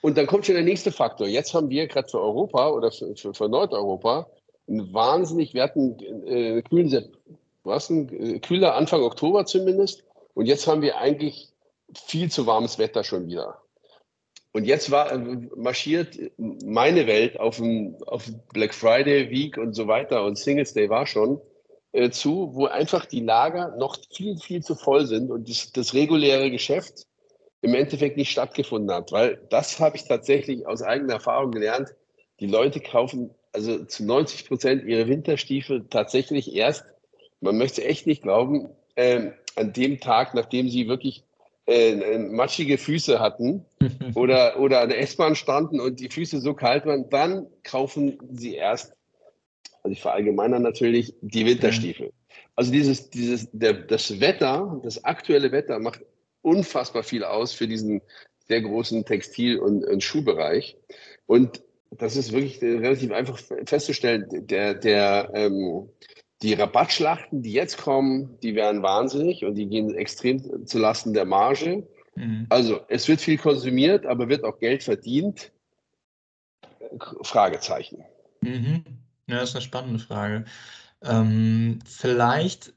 Und 0.00 0.16
dann 0.16 0.26
kommt 0.26 0.46
schon 0.46 0.54
der 0.54 0.64
nächste 0.64 0.92
Faktor. 0.92 1.26
Jetzt 1.26 1.54
haben 1.54 1.70
wir 1.70 1.86
gerade 1.86 2.08
für 2.08 2.20
Europa 2.20 2.70
oder 2.70 2.90
für, 2.90 3.14
für, 3.16 3.34
für 3.34 3.48
Nordeuropa 3.48 4.28
einen 4.68 4.92
wahnsinnig, 4.92 5.54
wir 5.54 5.62
hatten 5.62 5.98
äh, 6.26 6.62
kühlen, 6.62 7.12
was, 7.64 7.90
ein 7.90 8.08
äh, 8.08 8.38
kühler 8.40 8.74
Anfang 8.74 9.02
Oktober 9.02 9.46
zumindest. 9.46 10.04
Und 10.34 10.46
jetzt 10.46 10.66
haben 10.66 10.82
wir 10.82 10.98
eigentlich 10.98 11.52
viel 11.94 12.30
zu 12.30 12.46
warmes 12.46 12.78
Wetter 12.78 13.04
schon 13.04 13.26
wieder. 13.26 13.60
Und 14.52 14.64
jetzt 14.64 14.90
war, 14.90 15.12
äh, 15.12 15.18
marschiert 15.56 16.18
meine 16.36 17.06
Welt 17.06 17.38
auf, 17.38 17.56
dem, 17.56 17.96
auf 18.06 18.30
Black 18.52 18.74
Friday 18.74 19.30
Week 19.30 19.56
und 19.56 19.74
so 19.74 19.86
weiter 19.86 20.24
und 20.24 20.38
Singles 20.38 20.74
Day 20.74 20.88
war 20.88 21.06
schon 21.06 21.40
äh, 21.92 22.10
zu, 22.10 22.50
wo 22.54 22.66
einfach 22.66 23.06
die 23.06 23.20
Lager 23.20 23.76
noch 23.76 23.96
viel, 24.10 24.36
viel 24.38 24.62
zu 24.62 24.74
voll 24.74 25.06
sind 25.06 25.30
und 25.30 25.48
das, 25.48 25.72
das 25.72 25.94
reguläre 25.94 26.50
Geschäft 26.50 27.06
im 27.60 27.74
Endeffekt 27.74 28.16
nicht 28.16 28.30
stattgefunden 28.30 28.94
hat. 28.94 29.12
Weil 29.12 29.40
das 29.50 29.80
habe 29.80 29.96
ich 29.96 30.04
tatsächlich 30.04 30.66
aus 30.66 30.82
eigener 30.82 31.14
Erfahrung 31.14 31.50
gelernt. 31.50 31.94
Die 32.40 32.46
Leute 32.46 32.80
kaufen 32.80 33.34
also 33.58 33.84
zu 33.84 34.04
90 34.04 34.46
Prozent 34.46 34.84
ihre 34.84 35.08
Winterstiefel 35.08 35.86
tatsächlich 35.90 36.54
erst, 36.54 36.84
man 37.40 37.58
möchte 37.58 37.84
echt 37.84 38.06
nicht 38.06 38.22
glauben, 38.22 38.70
äh, 38.94 39.32
an 39.56 39.72
dem 39.72 39.98
Tag, 40.00 40.34
nachdem 40.34 40.68
sie 40.68 40.88
wirklich 40.88 41.24
äh, 41.66 42.18
matschige 42.18 42.78
Füße 42.78 43.18
hatten 43.18 43.64
oder, 44.14 44.60
oder 44.60 44.80
an 44.80 44.88
der 44.88 45.00
S-Bahn 45.00 45.34
standen 45.34 45.80
und 45.80 45.98
die 45.98 46.08
Füße 46.08 46.40
so 46.40 46.54
kalt 46.54 46.86
waren, 46.86 47.10
dann 47.10 47.46
kaufen 47.64 48.18
sie 48.32 48.54
erst, 48.54 48.94
also 49.82 49.92
ich 49.92 50.00
verallgemeiner 50.00 50.60
natürlich, 50.60 51.14
die 51.20 51.44
Winterstiefel. 51.44 52.12
Also 52.54 52.70
dieses, 52.72 53.10
dieses, 53.10 53.48
der, 53.52 53.72
das 53.74 54.20
Wetter, 54.20 54.80
das 54.84 55.04
aktuelle 55.04 55.50
Wetter 55.50 55.80
macht 55.80 56.00
unfassbar 56.42 57.02
viel 57.02 57.24
aus 57.24 57.52
für 57.52 57.66
diesen 57.66 58.02
sehr 58.46 58.62
großen 58.62 59.04
Textil- 59.04 59.58
und, 59.58 59.84
und 59.84 60.02
Schuhbereich. 60.02 60.76
Und 61.26 61.60
das 61.90 62.16
ist 62.16 62.32
wirklich 62.32 62.60
relativ 62.62 63.12
einfach 63.12 63.38
festzustellen. 63.66 64.26
Der, 64.46 64.74
der, 64.74 65.30
ähm, 65.34 65.88
die 66.42 66.54
Rabattschlachten, 66.54 67.42
die 67.42 67.52
jetzt 67.52 67.78
kommen, 67.78 68.38
die 68.42 68.54
werden 68.54 68.82
wahnsinnig 68.82 69.44
und 69.44 69.54
die 69.54 69.66
gehen 69.66 69.94
extrem 69.94 70.66
zulasten 70.66 71.12
der 71.12 71.24
Marge. 71.24 71.86
Mhm. 72.14 72.46
Also 72.48 72.80
es 72.88 73.08
wird 73.08 73.20
viel 73.20 73.38
konsumiert, 73.38 74.06
aber 74.06 74.28
wird 74.28 74.44
auch 74.44 74.58
Geld 74.58 74.82
verdient? 74.84 75.52
Fragezeichen. 77.22 78.04
Mhm. 78.40 78.84
Ja, 79.26 79.40
das 79.40 79.50
ist 79.50 79.56
eine 79.56 79.62
spannende 79.62 79.98
Frage. 79.98 80.44
Ähm, 81.02 81.80
vielleicht 81.84 82.72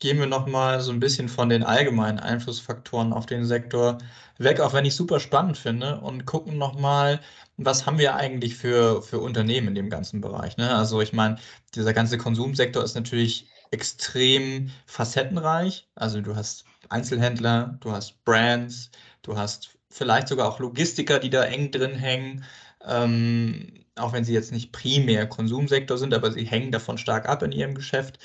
gehen 0.00 0.18
wir 0.18 0.26
noch 0.26 0.46
mal 0.46 0.80
so 0.80 0.92
ein 0.92 1.00
bisschen 1.00 1.28
von 1.28 1.48
den 1.48 1.62
allgemeinen 1.62 2.18
Einflussfaktoren 2.18 3.12
auf 3.12 3.26
den 3.26 3.44
Sektor 3.44 3.98
weg, 4.38 4.60
auch 4.60 4.72
wenn 4.72 4.84
ich 4.84 4.96
super 4.96 5.20
spannend 5.20 5.56
finde 5.56 6.00
und 6.00 6.26
gucken 6.26 6.58
noch 6.58 6.78
mal, 6.78 7.20
was 7.56 7.86
haben 7.86 7.98
wir 7.98 8.16
eigentlich 8.16 8.56
für, 8.56 9.02
für 9.02 9.20
Unternehmen 9.20 9.68
in 9.68 9.74
dem 9.76 9.90
ganzen 9.90 10.20
Bereich. 10.20 10.56
Ne? 10.56 10.74
Also 10.74 11.00
ich 11.00 11.12
meine, 11.12 11.36
dieser 11.74 11.92
ganze 11.92 12.18
Konsumsektor 12.18 12.82
ist 12.82 12.94
natürlich 12.94 13.48
extrem 13.70 14.70
facettenreich. 14.86 15.88
Also 15.94 16.20
du 16.20 16.36
hast 16.36 16.64
Einzelhändler, 16.88 17.78
du 17.80 17.92
hast 17.92 18.24
Brands, 18.24 18.90
du 19.22 19.36
hast 19.36 19.70
vielleicht 19.88 20.28
sogar 20.28 20.48
auch 20.48 20.58
Logistiker, 20.58 21.18
die 21.18 21.30
da 21.30 21.44
eng 21.44 21.70
drin 21.70 21.94
hängen. 21.94 22.44
Ähm, 22.86 23.84
auch 23.96 24.12
wenn 24.12 24.24
sie 24.24 24.34
jetzt 24.34 24.52
nicht 24.52 24.72
primär 24.72 25.26
Konsumsektor 25.28 25.98
sind, 25.98 26.14
aber 26.14 26.32
sie 26.32 26.44
hängen 26.44 26.72
davon 26.72 26.98
stark 26.98 27.28
ab 27.28 27.42
in 27.42 27.52
ihrem 27.52 27.74
Geschäft. 27.74 28.18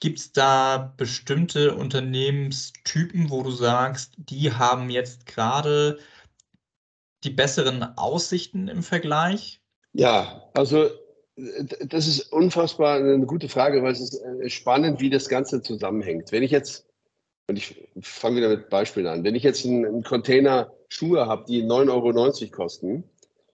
Gibt 0.00 0.18
es 0.18 0.32
da 0.32 0.94
bestimmte 0.96 1.74
Unternehmenstypen, 1.74 3.28
wo 3.28 3.42
du 3.42 3.50
sagst, 3.50 4.14
die 4.16 4.52
haben 4.52 4.88
jetzt 4.88 5.26
gerade 5.26 5.98
die 7.22 7.30
besseren 7.30 7.82
Aussichten 7.98 8.68
im 8.68 8.82
Vergleich? 8.82 9.60
Ja, 9.92 10.50
also 10.54 10.88
das 11.84 12.06
ist 12.06 12.32
unfassbar 12.32 12.96
eine 12.96 13.26
gute 13.26 13.48
Frage, 13.48 13.82
weil 13.82 13.92
es 13.92 14.00
ist 14.00 14.22
äh, 14.22 14.48
spannend, 14.48 15.00
wie 15.00 15.10
das 15.10 15.28
Ganze 15.28 15.62
zusammenhängt. 15.62 16.32
Wenn 16.32 16.42
ich 16.42 16.50
jetzt, 16.50 16.86
und 17.48 17.56
ich 17.56 17.88
fange 18.00 18.36
wieder 18.36 18.48
mit 18.48 18.70
Beispielen 18.70 19.06
an, 19.06 19.24
wenn 19.24 19.34
ich 19.34 19.42
jetzt 19.42 19.64
einen 19.66 20.02
Container 20.02 20.72
Schuhe 20.88 21.26
habe, 21.26 21.44
die 21.46 21.62
9,90 21.62 21.90
Euro 22.42 22.50
kosten, 22.50 23.04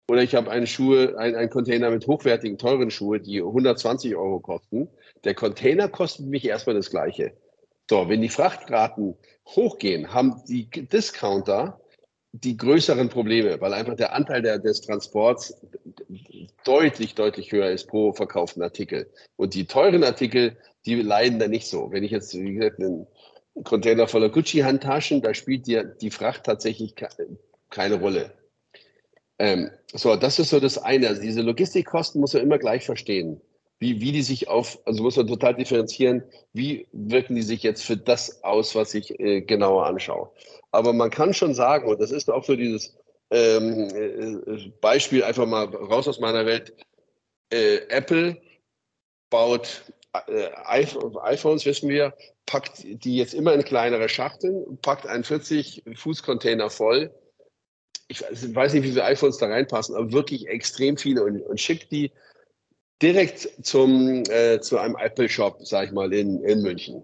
oder 0.09 0.23
ich 0.23 0.35
habe 0.35 0.51
einen 0.51 0.67
Schuhe, 0.67 1.19
ein, 1.19 1.35
einen 1.35 1.51
Container 1.51 1.91
mit 1.91 2.07
hochwertigen, 2.07 2.59
teuren 2.59 2.91
Schuhe, 2.91 3.21
die 3.21 3.41
120 3.41 4.15
Euro 4.15 4.41
kosten. 4.41 4.89
Der 5.25 5.35
Container 5.35 5.89
kostet 5.89 6.27
mich 6.27 6.45
erstmal 6.45 6.77
das 6.77 6.91
Gleiche. 6.91 7.33
So, 7.91 8.09
wenn 8.09 8.21
die 8.21 8.29
Frachtraten 8.29 9.17
hochgehen, 9.47 10.13
haben 10.13 10.43
die 10.49 10.69
Discounter 10.71 11.81
die 12.33 12.57
größeren 12.57 13.09
Probleme, 13.09 13.61
weil 13.61 13.73
einfach 13.73 13.95
der 13.95 14.13
Anteil 14.13 14.43
der, 14.43 14.59
des 14.59 14.83
Transports 14.83 15.57
deutlich, 16.65 17.15
deutlich 17.15 17.51
höher 17.51 17.71
ist 17.71 17.87
pro 17.87 18.13
verkauften 18.13 18.63
Artikel. 18.63 19.11
Und 19.37 19.55
die 19.55 19.67
teuren 19.67 20.05
Artikel, 20.05 20.57
die 20.85 20.97
leiden 20.97 21.39
da 21.39 21.49
nicht 21.49 21.67
so. 21.67 21.91
Wenn 21.91 22.05
ich 22.05 22.11
jetzt, 22.11 22.35
wie 22.35 22.55
gesagt, 22.55 22.81
einen 22.81 23.07
Container 23.65 24.07
voller 24.07 24.29
Gucci-Handtaschen, 24.29 25.23
da 25.23 25.33
spielt 25.33 25.67
die, 25.67 25.83
die 26.01 26.11
Fracht 26.11 26.45
tatsächlich 26.45 26.95
keine 27.71 27.95
Rolle. 27.95 28.33
Ähm, 29.39 29.71
so, 29.93 30.17
das 30.17 30.39
ist 30.39 30.51
so 30.51 30.61
das 30.61 30.79
eine. 30.79 31.09
Also 31.09 31.23
diese 31.23 31.43
Logistikkosten 31.43 32.21
muss 32.21 32.35
man 32.35 32.43
immer 32.43 32.59
gleich 32.59 32.85
verstehen. 32.85 33.41
Wie, 33.79 34.01
wie 34.01 34.13
die 34.13 34.23
sich 34.23 34.49
auf, 34.49 34.79
also 34.87 35.03
muss 35.03 35.17
man 35.17 35.27
total 35.27 35.55
differenzieren, 35.55 36.23
wie 36.55 36.87
wirken 36.93 37.35
die 37.35 37.43
sich 37.43 37.63
jetzt 37.63 37.85
für 37.85 37.97
das 37.97 38.43
aus, 38.43 38.75
was 38.75 38.95
ich 38.95 39.21
äh, 39.21 39.43
genauer 39.43 39.87
anschaue. 39.87 40.31
Aber 40.71 40.95
man 40.95 41.11
kann 41.11 41.35
schon 41.35 41.53
sagen, 41.53 41.87
und 41.87 42.01
das 42.01 42.11
ist 42.11 42.31
auch 42.31 42.45
so 42.45 42.57
dieses 42.57 42.97
ähm, 43.31 43.91
äh, 44.47 44.71
Beispiel 44.81 45.23
einfach 45.25 45.47
mal 45.47 45.67
raus 45.67 46.09
aus 46.09 46.21
meiner 46.21 46.47
Welt, 46.47 46.73
äh, 47.51 47.77
Apple 47.89 48.41
baut 49.29 49.85
äh, 50.27 50.49
iPhones, 50.65 51.67
wissen 51.67 51.91
wir, 51.91 52.15
packt 52.47 52.83
die 52.83 53.17
jetzt 53.17 53.35
immer 53.35 53.53
in 53.53 53.63
kleinere 53.63 54.09
Schachteln, 54.09 54.79
packt 54.81 55.07
einen 55.07 55.25
40-Fuß-Container 55.25 56.71
voll 56.71 57.13
ich 58.09 58.23
weiß 58.23 58.73
nicht, 58.73 58.85
wie 58.85 58.91
viele 58.91 59.05
iPhones 59.05 59.39
da 59.39 59.47
reinpassen, 59.47 59.97
aber 59.97 60.13
wirklich 60.13 60.47
extrem 60.49 60.97
viele 60.97 61.25
und, 61.25 61.41
und 61.43 61.61
schickt 61.61 61.91
die 61.91 62.13
direkt 63.03 63.51
zum, 63.63 64.23
äh, 64.29 64.61
zu 64.61 64.79
einem 64.79 64.97
Apple-Shop, 64.97 65.59
sag 65.63 65.87
ich 65.87 65.93
mal, 65.93 66.13
in, 66.13 66.43
in 66.45 66.63
München. 66.63 67.03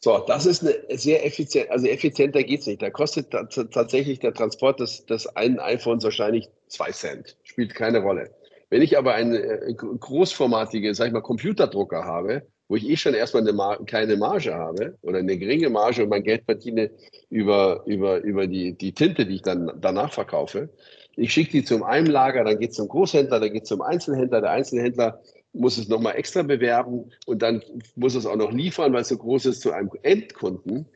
So, 0.00 0.18
das 0.18 0.46
ist 0.46 0.62
eine 0.62 0.74
sehr 0.98 1.24
effizient, 1.24 1.70
also 1.70 1.86
effizienter 1.86 2.42
geht 2.42 2.60
es 2.60 2.66
nicht. 2.66 2.82
Da 2.82 2.90
kostet 2.90 3.30
tatsächlich 3.30 4.18
der 4.18 4.34
Transport 4.34 4.80
des, 4.80 5.06
des 5.06 5.28
einen 5.28 5.60
iPhones 5.60 6.02
wahrscheinlich 6.02 6.48
zwei 6.66 6.90
Cent. 6.90 7.36
Spielt 7.44 7.74
keine 7.76 8.00
Rolle. 8.00 8.34
Wenn 8.68 8.82
ich 8.82 8.98
aber 8.98 9.14
einen 9.14 9.34
äh, 9.34 9.74
großformatige, 9.74 10.92
sag 10.94 11.06
ich 11.06 11.12
mal, 11.12 11.20
Computerdrucker 11.20 12.04
habe, 12.04 12.42
wo 12.72 12.76
ich 12.76 12.88
eh 12.88 12.96
schon 12.96 13.12
erstmal 13.12 13.42
eine 13.42 13.52
Mar 13.52 13.84
keine 13.84 14.16
Marge 14.16 14.54
habe 14.54 14.96
oder 15.02 15.18
eine 15.18 15.36
geringe 15.36 15.68
Marge 15.68 16.04
und 16.04 16.08
mein 16.08 16.22
Geld 16.22 16.44
verdiene 16.46 16.90
über, 17.28 17.82
über, 17.84 18.22
über 18.22 18.46
die, 18.46 18.72
die 18.72 18.92
Tinte, 18.92 19.26
die 19.26 19.34
ich 19.34 19.42
dann 19.42 19.70
danach 19.82 20.10
verkaufe. 20.10 20.70
Ich 21.16 21.34
schicke 21.34 21.50
die 21.50 21.64
zum 21.64 21.82
einen 21.82 22.06
Lager, 22.06 22.44
dann 22.44 22.58
geht 22.58 22.70
es 22.70 22.76
zum 22.76 22.88
Großhändler, 22.88 23.40
dann 23.40 23.52
geht 23.52 23.64
es 23.64 23.68
zum 23.68 23.82
Einzelhändler. 23.82 24.40
Der 24.40 24.52
Einzelhändler 24.52 25.20
muss 25.52 25.76
es 25.76 25.88
nochmal 25.88 26.16
extra 26.16 26.42
bewerben 26.44 27.12
und 27.26 27.42
dann 27.42 27.62
muss 27.94 28.14
es 28.14 28.24
auch 28.24 28.36
noch 28.36 28.52
liefern, 28.52 28.94
weil 28.94 29.02
es 29.02 29.08
so 29.08 29.18
groß 29.18 29.44
ist, 29.44 29.60
zu 29.60 29.72
einem 29.72 29.90
Endkunden. 30.02 30.86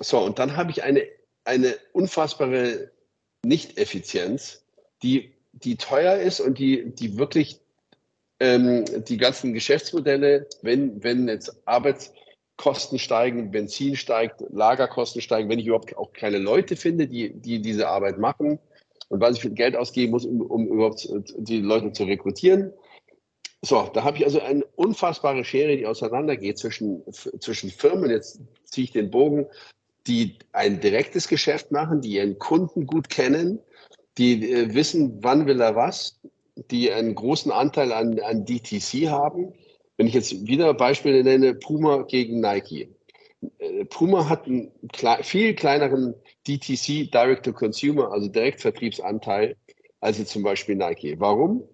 So, 0.00 0.18
und 0.18 0.38
dann 0.38 0.58
habe 0.58 0.72
ich 0.72 0.82
eine, 0.82 1.04
eine 1.44 1.74
unfassbare 1.94 2.90
Nicht-Effizienz, 3.46 4.62
die, 5.02 5.32
die 5.52 5.76
teuer 5.76 6.16
ist 6.16 6.40
und 6.40 6.58
die, 6.58 6.94
die 6.94 7.16
wirklich 7.16 7.63
ähm, 8.40 8.84
die 9.08 9.16
ganzen 9.16 9.54
Geschäftsmodelle, 9.54 10.46
wenn, 10.62 11.02
wenn 11.02 11.28
jetzt 11.28 11.56
Arbeitskosten 11.66 12.98
steigen, 12.98 13.50
Benzin 13.50 13.96
steigt, 13.96 14.42
Lagerkosten 14.50 15.22
steigen, 15.22 15.48
wenn 15.48 15.58
ich 15.58 15.66
überhaupt 15.66 15.96
auch 15.96 16.12
keine 16.12 16.38
Leute 16.38 16.76
finde, 16.76 17.06
die, 17.06 17.32
die 17.32 17.60
diese 17.60 17.88
Arbeit 17.88 18.18
machen 18.18 18.58
und 19.08 19.20
was 19.20 19.36
ich 19.36 19.42
für 19.42 19.50
Geld 19.50 19.76
ausgeben 19.76 20.12
muss, 20.12 20.24
um, 20.24 20.40
um 20.40 20.66
überhaupt 20.66 21.08
die 21.38 21.60
Leute 21.60 21.92
zu 21.92 22.04
rekrutieren. 22.04 22.72
So, 23.62 23.90
da 23.94 24.04
habe 24.04 24.18
ich 24.18 24.24
also 24.24 24.40
eine 24.40 24.64
unfassbare 24.76 25.44
Schere, 25.44 25.76
die 25.76 25.86
auseinandergeht 25.86 26.58
zwischen, 26.58 27.02
zwischen 27.12 27.70
Firmen, 27.70 28.10
jetzt 28.10 28.40
ziehe 28.64 28.84
ich 28.84 28.92
den 28.92 29.10
Bogen, 29.10 29.46
die 30.06 30.38
ein 30.52 30.80
direktes 30.80 31.28
Geschäft 31.28 31.72
machen, 31.72 32.02
die 32.02 32.16
ihren 32.16 32.38
Kunden 32.38 32.86
gut 32.86 33.08
kennen, 33.08 33.58
die 34.18 34.52
äh, 34.52 34.74
wissen, 34.74 35.18
wann 35.22 35.46
will 35.46 35.60
er 35.60 35.74
was, 35.74 36.20
die 36.56 36.92
einen 36.92 37.14
großen 37.14 37.52
Anteil 37.52 37.92
an, 37.92 38.18
an 38.20 38.44
DTC 38.44 39.08
haben. 39.08 39.54
Wenn 39.96 40.06
ich 40.06 40.14
jetzt 40.14 40.46
wieder 40.46 40.74
Beispiele 40.74 41.22
nenne, 41.22 41.54
Puma 41.54 42.02
gegen 42.02 42.40
Nike. 42.40 42.94
Äh, 43.58 43.84
Puma 43.86 44.28
hat 44.28 44.46
einen 44.46 44.72
viel 45.22 45.54
kleineren 45.54 46.14
DTC, 46.46 47.10
Direct-to-Consumer, 47.12 48.12
also 48.12 48.28
Direktvertriebsanteil, 48.28 49.56
als 50.00 50.24
zum 50.26 50.42
Beispiel 50.42 50.76
Nike. 50.76 51.18
Warum? 51.18 51.68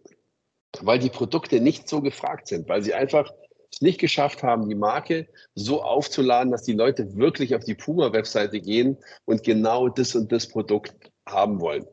Weil 0.81 0.99
die 0.99 1.11
Produkte 1.11 1.61
nicht 1.61 1.89
so 1.89 2.01
gefragt 2.01 2.47
sind, 2.47 2.69
weil 2.69 2.83
sie 2.83 2.95
einfach 2.95 3.33
es 3.73 3.81
nicht 3.81 4.01
geschafft 4.01 4.43
haben, 4.43 4.69
die 4.69 4.75
Marke 4.75 5.29
so 5.55 5.83
aufzuladen, 5.83 6.51
dass 6.51 6.65
die 6.65 6.73
Leute 6.73 7.17
wirklich 7.17 7.55
auf 7.55 7.65
die 7.65 7.75
Puma-Webseite 7.75 8.61
gehen 8.61 8.99
und 9.27 9.45
genau 9.45 9.89
das 9.89 10.15
und 10.17 10.33
das 10.33 10.49
Produkt 10.49 10.95
haben 11.27 11.61
wollen 11.61 11.87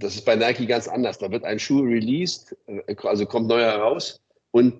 das 0.00 0.14
ist 0.14 0.24
bei 0.24 0.34
Nike 0.34 0.66
ganz 0.66 0.88
anders. 0.88 1.18
Da 1.18 1.30
wird 1.30 1.44
ein 1.44 1.58
Schuh 1.58 1.82
released, 1.82 2.56
äh, 2.66 2.94
also 3.04 3.26
kommt 3.26 3.48
neuer 3.48 3.70
heraus 3.70 4.20
und 4.50 4.74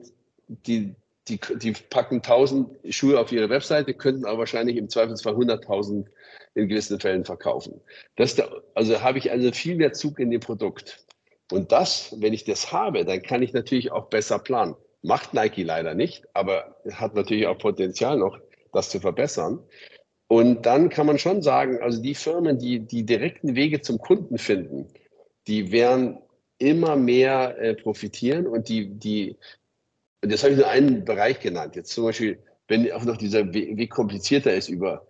die, 0.49 0.95
die, 1.29 1.39
die 1.57 1.73
packen 1.73 2.17
1000 2.17 2.69
Schuhe 2.93 3.21
auf 3.21 3.31
ihre 3.31 3.49
Webseite, 3.49 3.95
könnten 3.95 4.25
aber 4.25 4.39
wahrscheinlich 4.39 4.77
im 4.77 4.89
Zweifelsfall 4.89 5.35
100.000 5.35 6.07
in 6.55 6.69
gewissen 6.69 6.99
Fällen 6.99 7.25
verkaufen. 7.25 7.81
Das 8.17 8.37
also 8.75 9.01
habe 9.01 9.19
ich 9.19 9.31
also 9.31 9.53
viel 9.53 9.77
mehr 9.77 9.93
Zug 9.93 10.19
in 10.19 10.31
dem 10.31 10.41
Produkt. 10.41 11.05
Und 11.53 11.71
das, 11.71 12.15
wenn 12.19 12.33
ich 12.33 12.45
das 12.45 12.73
habe, 12.73 13.05
dann 13.05 13.23
kann 13.23 13.43
ich 13.43 13.53
natürlich 13.53 13.93
auch 13.93 14.07
besser 14.07 14.39
planen. 14.39 14.75
Macht 15.03 15.35
Nike 15.35 15.63
leider 15.63 15.95
nicht, 15.95 16.25
aber 16.35 16.77
hat 16.93 17.15
natürlich 17.15 17.47
auch 17.47 17.59
Potenzial 17.59 18.19
noch, 18.19 18.39
das 18.73 18.91
zu 18.91 19.01
verbessern. 19.01 19.61
Und 20.29 20.65
dann 20.67 20.91
kann 20.91 21.07
man 21.07 21.19
schon 21.19 21.43
sagen, 21.43 21.81
also 21.83 22.01
die 22.01 22.15
Firmen, 22.15 22.59
die 22.59 22.81
die 22.81 23.05
direkten 23.05 23.57
Wege 23.57 23.81
zum 23.81 23.99
Kunden 23.99 24.39
finden, 24.39 24.87
die 25.47 25.73
werden 25.73 26.19
immer 26.59 26.97
mehr 26.97 27.59
äh, 27.59 27.75
profitieren 27.75 28.47
und 28.47 28.69
die, 28.69 28.91
die, 28.91 29.37
das 30.21 30.43
habe 30.43 30.53
ich 30.53 30.59
nur 30.59 30.69
einen 30.69 31.05
Bereich 31.05 31.41
genannt. 31.41 31.77
Jetzt 31.77 31.93
zum 31.93 32.05
Beispiel, 32.05 32.39
wenn 32.69 32.91
auch 32.93 33.05
noch 33.05 33.17
dieser 33.17 33.53
Weg 33.53 33.91
komplizierter 33.91 34.55
ist 34.55 34.69
über 34.69 35.07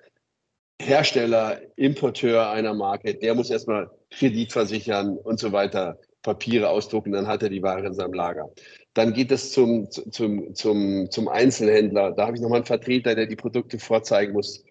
Hersteller, 0.80 1.60
Importeur 1.76 2.50
einer 2.50 2.72
Marke, 2.72 3.14
der 3.14 3.34
muss 3.34 3.50
erstmal 3.50 3.90
Kredit 4.10 4.52
versichern 4.52 5.18
und 5.18 5.38
so 5.38 5.52
weiter, 5.52 5.98
Papiere 6.22 6.68
ausdrucken, 6.68 7.12
dann 7.12 7.26
hat 7.26 7.42
er 7.42 7.48
die 7.48 7.62
Ware 7.62 7.86
in 7.86 7.94
seinem 7.94 8.14
Lager. 8.14 8.50
Dann 8.94 9.12
geht 9.12 9.30
es 9.30 9.52
zum, 9.52 9.90
zum, 9.90 10.54
zum, 10.54 11.10
zum 11.10 11.28
Einzelhändler. 11.28 12.12
Da 12.12 12.26
habe 12.26 12.36
ich 12.36 12.42
nochmal 12.42 12.58
einen 12.58 12.66
Vertreter, 12.66 13.14
der 13.14 13.26
die 13.26 13.36
Produkte 13.36 13.78
vorzeigen 13.78 14.32
muss 14.32 14.64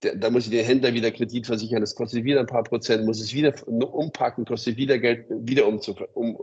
da 0.00 0.30
muss 0.30 0.44
ich 0.44 0.50
den 0.50 0.64
Händler 0.64 0.94
wieder 0.94 1.10
Kredit 1.10 1.46
versichern, 1.46 1.80
das 1.80 1.94
kostet 1.94 2.24
wieder 2.24 2.40
ein 2.40 2.46
paar 2.46 2.62
Prozent, 2.62 3.04
muss 3.04 3.20
es 3.20 3.34
wieder 3.34 3.54
umpacken, 3.66 4.44
kostet 4.44 4.76
wieder 4.76 4.98
Geld, 4.98 5.26
wieder 5.28 5.66
um 5.66 5.80
um. 6.14 6.38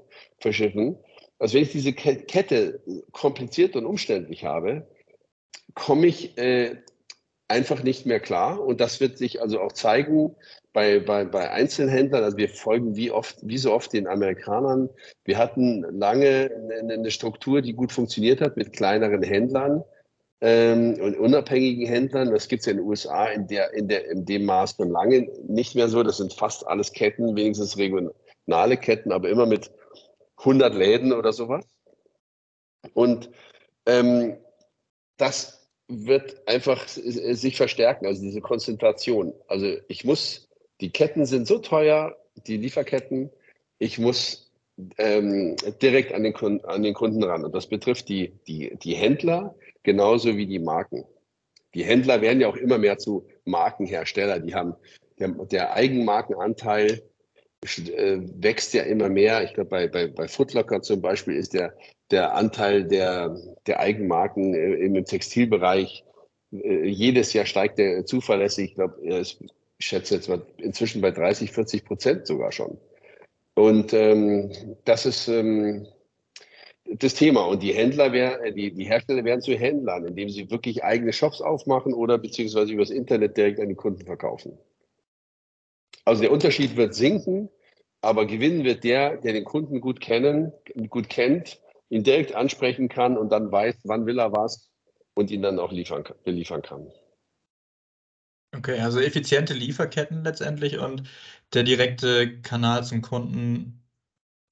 Also 1.40 1.56
wenn 1.56 1.64
ich 1.64 1.72
diese 1.72 1.94
Kette 1.94 2.82
kompliziert 3.12 3.76
und 3.76 3.86
umständlich 3.86 4.46
habe, 4.46 4.88
komme 5.74 6.08
ich 6.08 6.38
äh, 6.38 6.78
einfach 7.48 7.84
nicht 7.84 8.06
mehr 8.06 8.20
klar. 8.20 8.62
Und 8.62 8.82
das 8.82 9.00
wird 9.00 9.18
sich 9.18 9.42
also 9.42 9.60
auch 9.60 9.74
zeigen 9.74 10.36
bei, 10.74 11.00
bei, 11.00 11.26
bei 11.26 11.52
Einzelhändlern. 11.52 12.24
Also 12.24 12.38
wir 12.38 12.50
folgen 12.50 12.96
wie 12.96 13.12
oft, 13.12 13.38
wie 13.42 13.58
so 13.58 13.74
oft 13.74 13.94
den 13.94 14.08
Amerikanern. 14.08 14.90
Wir 15.24 15.38
hatten 15.38 15.84
lange 15.98 16.52
eine 16.90 17.12
Struktur, 17.12 17.62
die 17.62 17.74
gut 17.74 17.92
funktioniert 17.92 18.42
hat 18.42 18.58
mit 18.58 18.74
kleineren 18.74 19.24
Händlern 19.24 19.84
ähm, 20.42 21.00
und 21.02 21.18
unabhängigen 21.18 21.88
Händlern. 21.88 22.32
Das 22.32 22.48
gibt 22.48 22.62
es 22.62 22.66
ja 22.66 22.72
in 22.72 22.78
den 22.78 22.88
USA 22.88 23.28
in, 23.28 23.48
der, 23.48 23.74
in, 23.74 23.88
der, 23.88 24.10
in 24.10 24.26
dem 24.26 24.46
Maß 24.46 24.76
schon 24.76 24.92
lange 24.92 25.30
nicht 25.48 25.76
mehr 25.76 25.88
so. 25.88 26.04
Das 26.04 26.18
sind 26.18 26.34
fast 26.34 26.68
alles 26.68 26.92
Ketten, 26.92 27.36
wenigstens 27.36 27.78
regionale 27.78 28.78
Ketten, 28.78 29.12
aber 29.12 29.30
immer 29.30 29.46
mit 29.46 29.72
100 30.38 30.76
Läden 30.76 31.14
oder 31.14 31.34
sowas. 31.34 31.66
Und 32.94 33.30
ähm, 33.86 34.38
das 35.18 35.68
wird 35.88 36.48
einfach 36.48 36.88
sich 36.88 37.58
verstärken, 37.58 38.06
also 38.06 38.22
diese 38.22 38.42
Konzentration. 38.42 39.34
Also 39.48 39.78
ich 39.88 40.04
muss, 40.04 40.50
die 40.82 40.90
Ketten 40.90 41.26
sind 41.26 41.48
so 41.48 41.60
teuer, 41.60 42.16
die 42.48 42.58
Lieferketten, 42.58 43.30
ich 43.78 44.00
muss 44.00 44.52
ähm, 44.98 45.56
direkt 45.82 46.14
an 46.14 46.24
den, 46.24 46.36
an 46.66 46.84
den 46.84 46.94
Kunden 46.94 47.24
ran. 47.24 47.46
Und 47.46 47.54
das 47.54 47.68
betrifft 47.68 48.10
die, 48.10 48.34
die, 48.48 48.76
die 48.78 48.96
Händler, 48.96 49.56
genauso 49.86 50.36
wie 50.36 50.48
die 50.48 50.60
Marken. 50.60 51.06
Die 51.74 51.84
Händler 51.84 52.22
werden 52.22 52.42
ja 52.42 52.48
auch 52.48 52.56
immer 52.56 52.78
mehr 52.78 52.98
zu 52.98 53.26
Markenhersteller. 53.46 54.40
Die 54.40 54.54
haben 54.54 54.76
der, 55.20 55.30
der 55.30 55.74
Eigenmarkenanteil 55.74 57.02
äh, 57.64 58.18
wächst 58.38 58.74
ja 58.74 58.84
immer 58.84 59.10
mehr. 59.10 59.44
Ich 59.44 59.54
glaube, 59.54 59.70
bei, 59.70 59.88
bei, 59.88 60.08
bei 60.08 60.28
Footlocker 60.28 60.82
zum 60.82 61.02
Beispiel 61.02 61.36
ist 61.36 61.54
der, 61.54 61.74
der 62.12 62.36
Anteil 62.36 62.84
der, 62.86 63.38
der 63.68 63.80
Eigenmarken 63.80 64.54
äh, 64.54 64.74
im 64.76 65.04
Textilbereich 65.06 66.04
äh, 66.52 66.86
jedes 66.88 67.34
Jahr 67.34 67.46
steigt 67.46 67.78
der 67.78 68.06
zuverlässig. 68.06 68.70
Ich 68.72 68.76
glaube, 68.76 69.02
ich 69.02 69.40
schätze 69.80 70.16
jetzt 70.16 70.30
mal 70.30 70.42
inzwischen 70.58 71.02
bei 71.02 71.12
30, 71.12 71.52
40 71.52 71.86
Prozent 71.86 72.28
sogar 72.28 72.52
schon. 72.52 72.78
Und 73.56 73.94
ähm, 73.94 74.52
das 74.84 75.06
ist 75.06 75.28
ähm, 75.28 75.88
das 77.04 77.14
Thema. 77.14 77.46
Und 77.46 77.64
die 77.64 77.74
Händler 77.74 78.12
werden, 78.12 78.44
äh, 78.44 78.54
die, 78.54 78.74
die 78.74 78.86
Hersteller 78.86 79.24
werden 79.24 79.42
zu 79.42 79.56
Händlern, 79.56 80.06
indem 80.06 80.30
sie 80.30 80.50
wirklich 80.50 80.84
eigene 80.84 81.14
Shops 81.14 81.42
aufmachen 81.42 81.94
oder 81.94 82.18
beziehungsweise 82.18 82.74
übers 82.74 82.90
Internet 82.90 83.38
direkt 83.38 83.60
an 83.60 83.70
die 83.70 83.76
Kunden 83.76 84.06
verkaufen. 84.06 84.58
Also 86.04 86.22
der 86.22 86.32
Unterschied 86.32 86.76
wird 86.76 86.94
sinken, 86.94 87.50
aber 88.02 88.26
gewinnen 88.26 88.64
wird 88.64 88.84
der, 88.84 89.18
der 89.18 89.34
den 89.34 89.46
Kunden 89.46 89.82
gut 89.82 90.00
kennen, 90.00 90.54
gut 90.90 91.10
kennt, 91.10 91.60
ihn 91.90 92.04
direkt 92.04 92.36
ansprechen 92.36 92.90
kann 92.90 93.18
und 93.18 93.30
dann 93.32 93.52
weiß, 93.52 93.78
wann 93.84 94.06
will 94.06 94.20
er 94.20 94.32
was 94.32 94.70
und 95.16 95.32
ihn 95.32 95.42
dann 95.42 95.60
auch 95.60 95.72
liefern, 95.72 96.04
beliefern 96.24 96.62
kann. 96.62 96.92
Okay, 98.56 98.80
also 98.80 99.00
effiziente 99.00 99.54
Lieferketten 99.54 100.24
letztendlich 100.24 100.78
und 100.78 101.04
der 101.54 101.64
direkte 101.64 102.42
Kanal 102.42 102.84
zum 102.84 103.02
Kunden 103.02 103.84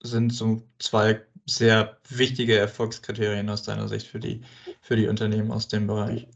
sind 0.02 0.34
so 0.34 0.64
zwei 0.80 1.22
sehr 1.46 1.98
wichtige 2.10 2.58
Erfolgskriterien 2.58 3.50
aus 3.50 3.64
deiner 3.64 3.88
Sicht 3.88 4.08
für 4.08 4.20
die, 4.20 4.42
für 4.82 4.96
die 4.96 5.08
Unternehmen 5.08 5.52
aus 5.52 5.68
dem 5.68 5.88
Bereich. 5.88 6.28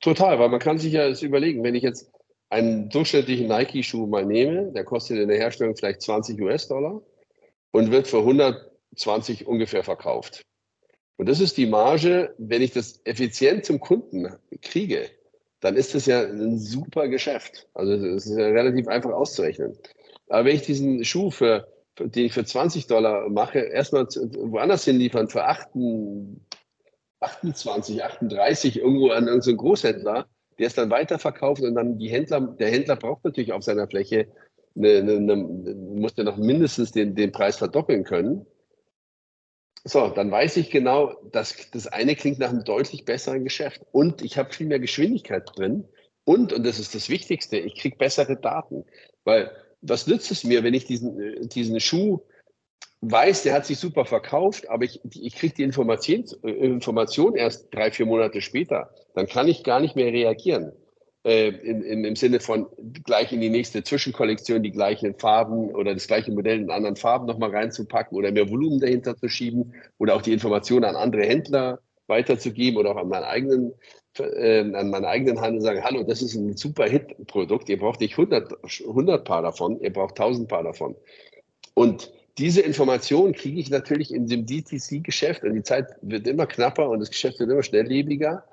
Total, 0.00 0.38
weil 0.38 0.48
man 0.48 0.60
kann 0.60 0.78
sich 0.78 0.92
ja 0.92 1.08
das 1.08 1.22
überlegen, 1.22 1.62
wenn 1.62 1.74
ich 1.74 1.82
jetzt 1.82 2.10
einen 2.50 2.90
durchschnittlichen 2.90 3.46
Nike-Schuh 3.48 4.06
mal 4.06 4.26
nehme, 4.26 4.72
der 4.72 4.84
kostet 4.84 5.18
in 5.18 5.28
der 5.28 5.38
Herstellung 5.38 5.76
vielleicht 5.76 6.02
20 6.02 6.40
US-Dollar 6.40 7.00
und 7.70 7.90
wird 7.90 8.08
für 8.08 8.18
120 8.18 9.46
ungefähr 9.46 9.84
verkauft. 9.84 10.42
Und 11.16 11.28
das 11.28 11.40
ist 11.40 11.56
die 11.56 11.66
Marge, 11.66 12.34
wenn 12.38 12.62
ich 12.62 12.72
das 12.72 13.00
effizient 13.04 13.64
zum 13.64 13.80
Kunden 13.80 14.28
kriege, 14.60 15.08
dann 15.60 15.76
ist 15.76 15.94
das 15.94 16.06
ja 16.06 16.22
ein 16.22 16.58
super 16.58 17.08
Geschäft. 17.08 17.68
Also 17.74 17.92
es 17.92 18.26
ist 18.26 18.36
ja 18.36 18.46
relativ 18.46 18.88
einfach 18.88 19.12
auszurechnen. 19.12 19.78
Aber 20.28 20.44
wenn 20.44 20.56
ich 20.56 20.62
diesen 20.62 21.04
Schuh 21.04 21.30
für 21.30 21.71
den 21.98 22.26
ich 22.26 22.32
für 22.32 22.44
20 22.44 22.86
Dollar 22.86 23.28
mache, 23.28 23.58
erstmal 23.58 24.06
woanders 24.06 24.84
hinliefern 24.84 25.28
für 25.28 25.44
28, 25.44 28.02
38 28.02 28.78
irgendwo 28.78 29.10
an 29.10 29.26
irgendeinen 29.26 29.56
Großhändler, 29.56 30.26
der 30.58 30.66
es 30.66 30.74
dann 30.74 30.90
weiterverkauft 30.90 31.62
und 31.62 31.74
dann 31.74 31.98
die 31.98 32.08
Händler, 32.08 32.40
der 32.40 32.70
Händler 32.70 32.96
braucht 32.96 33.24
natürlich 33.24 33.52
auf 33.52 33.62
seiner 33.62 33.88
Fläche, 33.88 34.28
eine, 34.74 34.98
eine, 34.98 35.16
eine, 35.16 35.36
muss 35.36 36.16
ja 36.16 36.24
noch 36.24 36.38
mindestens 36.38 36.92
den, 36.92 37.14
den 37.14 37.32
Preis 37.32 37.56
verdoppeln 37.56 38.04
können. 38.04 38.46
So, 39.84 40.08
dann 40.08 40.30
weiß 40.30 40.56
ich 40.58 40.70
genau, 40.70 41.14
dass 41.32 41.70
das 41.72 41.88
eine 41.88 42.14
klingt 42.14 42.38
nach 42.38 42.50
einem 42.50 42.64
deutlich 42.64 43.04
besseren 43.04 43.44
Geschäft 43.44 43.82
und 43.90 44.22
ich 44.22 44.38
habe 44.38 44.52
viel 44.52 44.68
mehr 44.68 44.78
Geschwindigkeit 44.78 45.50
drin 45.54 45.88
und, 46.24 46.52
und 46.52 46.64
das 46.64 46.78
ist 46.78 46.94
das 46.94 47.08
Wichtigste, 47.08 47.58
ich 47.58 47.74
kriege 47.74 47.96
bessere 47.96 48.36
Daten, 48.36 48.84
weil 49.24 49.50
was 49.82 50.06
nützt 50.06 50.30
es 50.30 50.44
mir, 50.44 50.62
wenn 50.62 50.74
ich 50.74 50.86
diesen, 50.86 51.20
äh, 51.20 51.46
diesen 51.46 51.78
Schuh 51.80 52.20
weiß, 53.02 53.42
der 53.42 53.54
hat 53.54 53.66
sich 53.66 53.78
super 53.78 54.04
verkauft, 54.04 54.70
aber 54.70 54.84
ich, 54.84 55.00
ich 55.04 55.34
kriege 55.34 55.54
die 55.54 55.64
Information, 55.64 56.24
äh, 56.44 56.50
Information 56.50 57.34
erst 57.34 57.74
drei, 57.74 57.90
vier 57.90 58.06
Monate 58.06 58.40
später. 58.40 58.90
Dann 59.14 59.26
kann 59.26 59.48
ich 59.48 59.64
gar 59.64 59.80
nicht 59.80 59.96
mehr 59.96 60.12
reagieren. 60.12 60.72
Äh, 61.24 61.48
in, 61.48 61.82
in, 61.82 62.04
Im 62.04 62.16
Sinne 62.16 62.40
von 62.40 62.66
gleich 63.04 63.32
in 63.32 63.40
die 63.40 63.50
nächste 63.50 63.82
Zwischenkollektion 63.82 64.62
die 64.62 64.72
gleichen 64.72 65.14
Farben 65.14 65.70
oder 65.74 65.94
das 65.94 66.06
gleiche 66.06 66.32
Modell 66.32 66.60
in 66.60 66.70
anderen 66.70 66.96
Farben 66.96 67.26
nochmal 67.26 67.50
reinzupacken 67.50 68.16
oder 68.16 68.32
mehr 68.32 68.48
Volumen 68.48 68.80
dahinter 68.80 69.16
zu 69.16 69.28
schieben 69.28 69.74
oder 69.98 70.16
auch 70.16 70.22
die 70.22 70.32
Information 70.32 70.84
an 70.84 70.96
andere 70.96 71.24
Händler 71.24 71.80
weiterzugeben 72.06 72.78
oder 72.78 72.92
auch 72.92 72.96
an 72.96 73.08
meinen 73.08 73.24
eigenen 73.24 73.72
äh, 74.18 74.60
an 74.60 74.90
meinen 74.90 75.04
eigenen 75.04 75.40
Handel 75.40 75.62
sagen, 75.62 75.82
hallo, 75.82 76.02
das 76.02 76.20
ist 76.22 76.34
ein 76.34 76.56
super 76.56 76.84
Hit-Produkt, 76.84 77.68
ihr 77.68 77.78
braucht 77.78 78.00
nicht 78.00 78.12
100, 78.12 78.52
100 78.86 79.24
Paar 79.24 79.42
davon, 79.42 79.80
ihr 79.80 79.92
braucht 79.92 80.18
1000 80.18 80.48
Paar 80.48 80.62
davon. 80.62 80.94
Und 81.74 82.12
diese 82.38 82.60
Information 82.60 83.32
kriege 83.32 83.60
ich 83.60 83.70
natürlich 83.70 84.12
in 84.12 84.26
dem 84.26 84.46
DTC-Geschäft 84.46 85.44
und 85.44 85.54
die 85.54 85.62
Zeit 85.62 85.88
wird 86.02 86.26
immer 86.26 86.46
knapper 86.46 86.88
und 86.88 87.00
das 87.00 87.10
Geschäft 87.10 87.40
wird 87.40 87.50
immer 87.50 87.62
schnelllebiger 87.62 88.44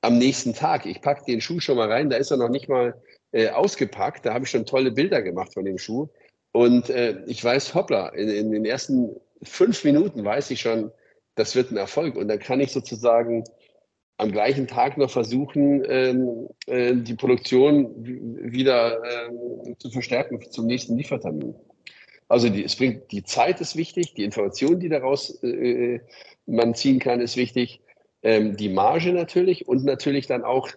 am 0.00 0.18
nächsten 0.18 0.54
Tag. 0.54 0.86
Ich 0.86 1.00
packe 1.00 1.24
den 1.24 1.40
Schuh 1.40 1.60
schon 1.60 1.76
mal 1.76 1.90
rein, 1.90 2.10
da 2.10 2.16
ist 2.16 2.30
er 2.30 2.36
noch 2.36 2.48
nicht 2.48 2.68
mal 2.68 3.00
äh, 3.32 3.48
ausgepackt, 3.48 4.26
da 4.26 4.34
habe 4.34 4.44
ich 4.44 4.50
schon 4.50 4.66
tolle 4.66 4.92
Bilder 4.92 5.22
gemacht 5.22 5.54
von 5.54 5.64
dem 5.64 5.78
Schuh 5.78 6.08
und 6.52 6.90
äh, 6.90 7.22
ich 7.26 7.42
weiß, 7.42 7.74
hoppla, 7.74 8.08
in, 8.10 8.28
in, 8.28 8.50
den 8.52 8.64
ersten 8.64 9.16
fünf 9.42 9.82
Minuten 9.84 10.24
weiß 10.24 10.50
ich 10.50 10.60
schon, 10.60 10.92
das 11.34 11.54
wird 11.56 11.70
ein 11.70 11.76
Erfolg 11.76 12.16
und 12.16 12.28
dann 12.28 12.38
kann 12.38 12.60
ich 12.60 12.72
sozusagen 12.72 13.44
am 14.18 14.30
gleichen 14.30 14.66
Tag 14.66 14.98
noch 14.98 15.10
versuchen, 15.10 15.82
ähm, 15.88 16.48
äh, 16.66 16.94
die 16.94 17.14
Produktion 17.14 17.92
wieder 18.52 19.02
äh, 19.02 19.76
zu 19.78 19.90
verstärken 19.90 20.40
zum 20.50 20.66
nächsten 20.66 20.96
Liefertermin. 20.96 21.54
Also 22.28 22.48
die, 22.48 22.64
es 22.64 22.76
bringt, 22.76 23.10
die 23.10 23.24
Zeit 23.24 23.60
ist 23.60 23.76
wichtig, 23.76 24.14
die 24.14 24.24
Information, 24.24 24.80
die 24.80 24.88
daraus 24.88 25.42
äh, 25.42 26.00
man 26.46 26.74
ziehen 26.74 26.98
kann, 26.98 27.20
ist 27.20 27.36
wichtig, 27.36 27.80
ähm, 28.22 28.56
die 28.56 28.68
Marge 28.68 29.12
natürlich 29.12 29.66
und 29.66 29.84
natürlich 29.84 30.26
dann 30.26 30.44
auch, 30.44 30.68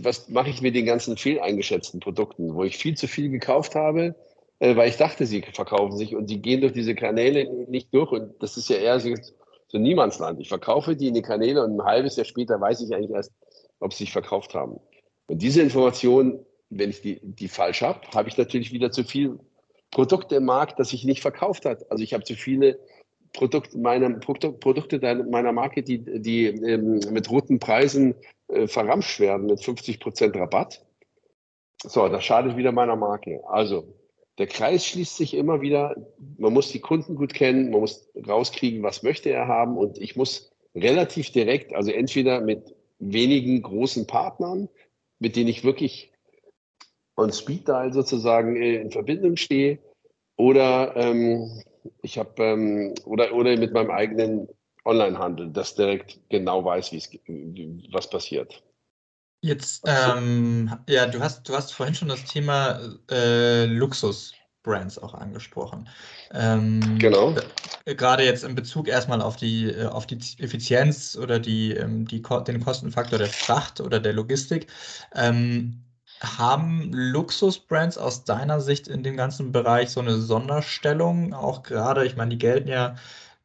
was 0.00 0.28
mache 0.28 0.50
ich 0.50 0.60
mit 0.60 0.74
den 0.74 0.86
ganzen 0.86 1.16
fehleingeschätzten 1.16 2.00
Produkten, 2.00 2.54
wo 2.54 2.64
ich 2.64 2.76
viel 2.76 2.96
zu 2.96 3.08
viel 3.08 3.30
gekauft 3.30 3.74
habe 3.74 4.14
äh, 4.60 4.76
weil 4.76 4.88
ich 4.88 4.96
dachte, 4.96 5.26
sie 5.26 5.42
verkaufen 5.42 5.96
sich 5.96 6.14
und 6.14 6.28
die 6.30 6.42
gehen 6.42 6.60
durch 6.60 6.72
diese 6.72 6.94
Kanäle 6.94 7.66
nicht 7.68 7.94
durch 7.94 8.10
und 8.10 8.42
das 8.42 8.56
ist 8.56 8.68
ja 8.68 8.76
eher 8.76 9.00
so, 9.00 9.14
so 9.68 9.78
Niemandsland. 9.78 10.40
Ich 10.40 10.48
verkaufe 10.48 10.96
die 10.96 11.08
in 11.08 11.14
die 11.14 11.22
Kanäle 11.22 11.62
und 11.62 11.78
ein 11.78 11.84
halbes 11.84 12.16
Jahr 12.16 12.24
später 12.24 12.60
weiß 12.60 12.80
ich 12.80 12.94
eigentlich 12.94 13.10
erst, 13.10 13.32
ob 13.80 13.92
sie 13.92 14.04
sich 14.04 14.12
verkauft 14.12 14.54
haben. 14.54 14.80
Und 15.28 15.42
diese 15.42 15.62
Information, 15.62 16.44
wenn 16.70 16.90
ich 16.90 17.02
die, 17.02 17.20
die 17.22 17.48
falsch 17.48 17.82
habe, 17.82 18.00
habe 18.14 18.28
ich 18.28 18.36
natürlich 18.36 18.72
wieder 18.72 18.90
zu 18.90 19.04
viel 19.04 19.38
Produkte 19.90 20.36
im 20.36 20.44
Markt, 20.44 20.78
das 20.78 20.90
sich 20.90 21.04
nicht 21.04 21.20
verkauft 21.20 21.64
hat. 21.64 21.90
Also 21.90 22.02
ich 22.02 22.14
habe 22.14 22.24
zu 22.24 22.34
viele 22.34 22.78
Produkte 23.32 23.78
meiner, 23.78 24.10
Produkte 24.18 25.24
meiner 25.30 25.52
Marke, 25.52 25.82
die, 25.82 25.98
die 26.20 26.46
ähm, 26.46 27.00
mit 27.10 27.30
roten 27.30 27.58
Preisen 27.58 28.14
äh, 28.48 28.66
verramscht 28.66 29.20
werden, 29.20 29.46
mit 29.46 29.62
50 29.62 30.00
Prozent 30.00 30.36
Rabatt. 30.36 30.84
So, 31.82 32.08
das 32.08 32.24
schadet 32.24 32.56
wieder 32.56 32.72
meiner 32.72 32.96
Marke. 32.96 33.42
Also 33.46 33.97
der 34.38 34.46
Kreis 34.46 34.86
schließt 34.86 35.16
sich 35.16 35.34
immer 35.34 35.60
wieder. 35.60 35.96
Man 36.38 36.52
muss 36.52 36.70
die 36.70 36.80
Kunden 36.80 37.16
gut 37.16 37.34
kennen, 37.34 37.70
man 37.70 37.80
muss 37.80 38.08
rauskriegen, 38.26 38.82
was 38.82 39.02
möchte 39.02 39.30
er 39.30 39.48
haben. 39.48 39.76
Und 39.76 39.98
ich 39.98 40.16
muss 40.16 40.50
relativ 40.74 41.30
direkt, 41.30 41.74
also 41.74 41.90
entweder 41.90 42.40
mit 42.40 42.74
wenigen 43.00 43.62
großen 43.62 44.06
Partnern, 44.06 44.68
mit 45.18 45.36
denen 45.36 45.48
ich 45.48 45.64
wirklich 45.64 46.12
on 47.16 47.32
Speed 47.32 47.66
Dial 47.66 47.92
sozusagen 47.92 48.56
äh, 48.56 48.76
in 48.76 48.92
Verbindung 48.92 49.36
stehe, 49.36 49.78
oder 50.36 50.94
ähm, 50.96 51.62
ich 52.02 52.16
habe 52.16 52.42
ähm, 52.42 52.94
oder 53.04 53.34
oder 53.34 53.56
mit 53.56 53.72
meinem 53.72 53.90
eigenen 53.90 54.48
Onlinehandel, 54.84 55.50
das 55.50 55.74
direkt 55.74 56.20
genau 56.30 56.64
weiß, 56.64 56.92
wie 56.92 57.88
was 57.90 58.08
passiert. 58.08 58.62
Jetzt, 59.40 59.84
ähm, 59.86 60.78
ja, 60.88 61.06
du 61.06 61.20
hast, 61.20 61.48
du 61.48 61.54
hast 61.54 61.72
vorhin 61.72 61.94
schon 61.94 62.08
das 62.08 62.24
Thema 62.24 62.80
äh, 63.10 63.66
Luxus-Brands 63.66 64.98
auch 64.98 65.14
angesprochen. 65.14 65.88
Ähm, 66.32 66.98
genau. 66.98 67.34
Gerade 67.84 68.24
jetzt 68.24 68.42
in 68.42 68.56
Bezug 68.56 68.88
erstmal 68.88 69.22
auf 69.22 69.36
die, 69.36 69.70
äh, 69.70 69.86
auf 69.86 70.06
die 70.06 70.18
Effizienz 70.38 71.16
oder 71.16 71.38
die, 71.38 71.72
ähm, 71.72 72.06
die, 72.06 72.20
den 72.20 72.64
Kostenfaktor 72.64 73.18
der 73.18 73.28
Fracht 73.28 73.80
oder 73.80 74.00
der 74.00 74.12
Logistik. 74.12 74.66
Ähm, 75.14 75.84
haben 76.20 76.90
Luxus-Brands 76.92 77.96
aus 77.96 78.24
deiner 78.24 78.60
Sicht 78.60 78.88
in 78.88 79.04
dem 79.04 79.16
ganzen 79.16 79.52
Bereich 79.52 79.90
so 79.90 80.00
eine 80.00 80.18
Sonderstellung? 80.18 81.32
Auch 81.32 81.62
gerade, 81.62 82.04
ich 82.04 82.16
meine, 82.16 82.30
die 82.30 82.38
gelten 82.38 82.68
ja 82.68 82.96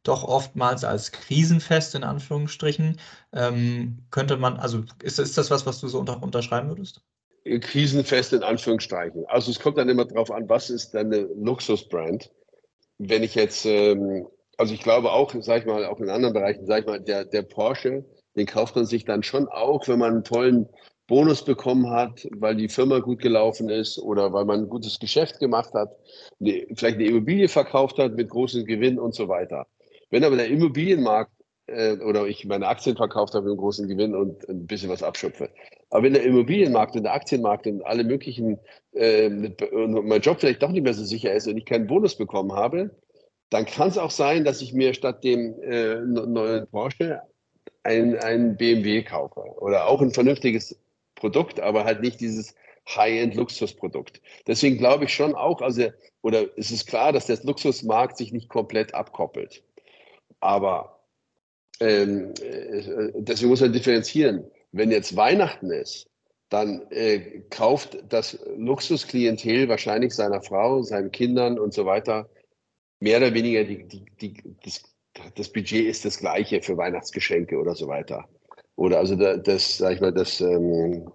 doch 0.04 0.22
oftmals 0.22 0.84
als 0.84 1.10
krisenfest 1.12 1.94
in 1.94 2.04
Anführungsstrichen. 2.04 3.00
Ähm, 3.32 3.98
könnte 4.10 4.36
man, 4.36 4.56
also 4.58 4.84
ist, 5.02 5.18
ist 5.18 5.36
das 5.36 5.50
was, 5.50 5.66
was 5.66 5.80
du 5.80 5.88
so 5.88 5.98
unter, 5.98 6.22
unterschreiben 6.22 6.68
würdest? 6.68 7.02
Krisenfest 7.44 8.32
in 8.32 8.42
Anführungsstrichen. 8.42 9.26
Also 9.26 9.50
es 9.50 9.58
kommt 9.58 9.76
dann 9.76 9.88
immer 9.88 10.04
darauf 10.04 10.30
an, 10.30 10.48
was 10.48 10.70
ist 10.70 10.94
deine 10.94 11.28
Luxusbrand. 11.34 12.30
Wenn 12.98 13.22
ich 13.22 13.34
jetzt, 13.34 13.66
ähm, 13.66 14.26
also 14.56 14.72
ich 14.72 14.80
glaube 14.80 15.12
auch, 15.12 15.34
sag 15.40 15.60
ich 15.60 15.66
mal, 15.66 15.84
auch 15.84 16.00
in 16.00 16.08
anderen 16.08 16.32
Bereichen, 16.32 16.66
sag 16.66 16.80
ich 16.80 16.86
mal, 16.86 17.00
der, 17.00 17.24
der 17.24 17.42
Porsche, 17.42 18.04
den 18.36 18.46
kauft 18.46 18.76
man 18.76 18.86
sich 18.86 19.04
dann 19.04 19.22
schon 19.22 19.48
auch, 19.48 19.86
wenn 19.88 19.98
man 19.98 20.12
einen 20.12 20.24
tollen 20.24 20.68
Bonus 21.06 21.44
bekommen 21.44 21.90
hat, 21.90 22.26
weil 22.30 22.56
die 22.56 22.68
Firma 22.68 23.00
gut 23.00 23.20
gelaufen 23.20 23.68
ist 23.68 23.98
oder 23.98 24.32
weil 24.32 24.46
man 24.46 24.60
ein 24.60 24.68
gutes 24.70 24.98
Geschäft 24.98 25.38
gemacht 25.38 25.74
hat, 25.74 25.94
vielleicht 26.40 26.96
eine 26.96 27.06
Immobilie 27.06 27.48
verkauft 27.48 27.98
hat 27.98 28.14
mit 28.14 28.30
großem 28.30 28.64
Gewinn 28.64 28.98
und 28.98 29.14
so 29.14 29.28
weiter. 29.28 29.66
Wenn 30.14 30.22
aber 30.22 30.36
der 30.36 30.46
Immobilienmarkt 30.46 31.32
äh, 31.66 31.96
oder 31.96 32.28
ich 32.28 32.44
meine 32.44 32.68
Aktien 32.68 32.94
verkauft 32.94 33.34
habe 33.34 33.46
mit 33.46 33.50
einem 33.50 33.58
großen 33.58 33.88
Gewinn 33.88 34.14
und 34.14 34.48
ein 34.48 34.64
bisschen 34.64 34.88
was 34.88 35.02
abschöpfe. 35.02 35.50
Aber 35.90 36.04
wenn 36.04 36.12
der 36.12 36.22
Immobilienmarkt 36.22 36.94
und 36.94 37.02
der 37.02 37.14
Aktienmarkt 37.14 37.66
und 37.66 37.84
alle 37.84 38.04
möglichen, 38.04 38.60
äh, 38.92 39.26
und 39.26 40.06
mein 40.06 40.20
Job 40.20 40.38
vielleicht 40.38 40.62
doch 40.62 40.70
nicht 40.70 40.84
mehr 40.84 40.94
so 40.94 41.02
sicher 41.02 41.34
ist 41.34 41.48
und 41.48 41.56
ich 41.56 41.64
keinen 41.64 41.88
Bonus 41.88 42.14
bekommen 42.14 42.52
habe, 42.52 42.90
dann 43.50 43.66
kann 43.66 43.88
es 43.88 43.98
auch 43.98 44.12
sein, 44.12 44.44
dass 44.44 44.62
ich 44.62 44.72
mir 44.72 44.94
statt 44.94 45.24
dem 45.24 45.60
äh, 45.62 45.96
neuen 45.96 46.68
Porsche 46.68 47.20
ein, 47.82 48.16
ein 48.16 48.56
BMW 48.56 49.02
kaufe 49.02 49.40
oder 49.40 49.88
auch 49.88 50.00
ein 50.00 50.12
vernünftiges 50.12 50.78
Produkt, 51.16 51.58
aber 51.58 51.84
halt 51.84 52.02
nicht 52.02 52.20
dieses 52.20 52.54
High-End-Luxusprodukt. 52.88 54.20
Deswegen 54.46 54.78
glaube 54.78 55.06
ich 55.06 55.12
schon 55.12 55.34
auch, 55.34 55.60
also, 55.60 55.88
oder 56.22 56.56
es 56.56 56.70
ist 56.70 56.86
klar, 56.86 57.12
dass 57.12 57.26
der 57.26 57.38
Luxusmarkt 57.42 58.16
sich 58.16 58.32
nicht 58.32 58.48
komplett 58.48 58.94
abkoppelt. 58.94 59.64
Aber 60.44 61.00
ähm, 61.80 62.34
äh, 62.42 63.12
deswegen 63.14 63.48
muss 63.48 63.62
man 63.62 63.72
differenzieren. 63.72 64.44
Wenn 64.72 64.90
jetzt 64.90 65.16
Weihnachten 65.16 65.70
ist, 65.70 66.06
dann 66.50 66.82
äh, 66.90 67.40
kauft 67.48 67.98
das 68.10 68.38
Luxusklientel 68.56 69.68
wahrscheinlich 69.68 70.14
seiner 70.14 70.42
Frau, 70.42 70.82
seinen 70.82 71.10
Kindern 71.10 71.58
und 71.58 71.72
so 71.72 71.86
weiter 71.86 72.28
mehr 73.00 73.16
oder 73.16 73.32
weniger 73.32 73.64
die, 73.64 73.88
die, 73.88 74.04
die, 74.20 74.56
das, 74.62 74.82
das 75.34 75.48
Budget 75.48 75.86
ist 75.86 76.04
das 76.04 76.18
gleiche 76.18 76.60
für 76.60 76.76
Weihnachtsgeschenke 76.76 77.58
oder 77.58 77.74
so 77.74 77.88
weiter. 77.88 78.28
Oder 78.76 78.98
also 78.98 79.16
das, 79.16 79.78
sag 79.78 79.94
ich 79.94 80.00
mal, 80.02 80.12
das, 80.12 80.42
ähm, 80.42 81.10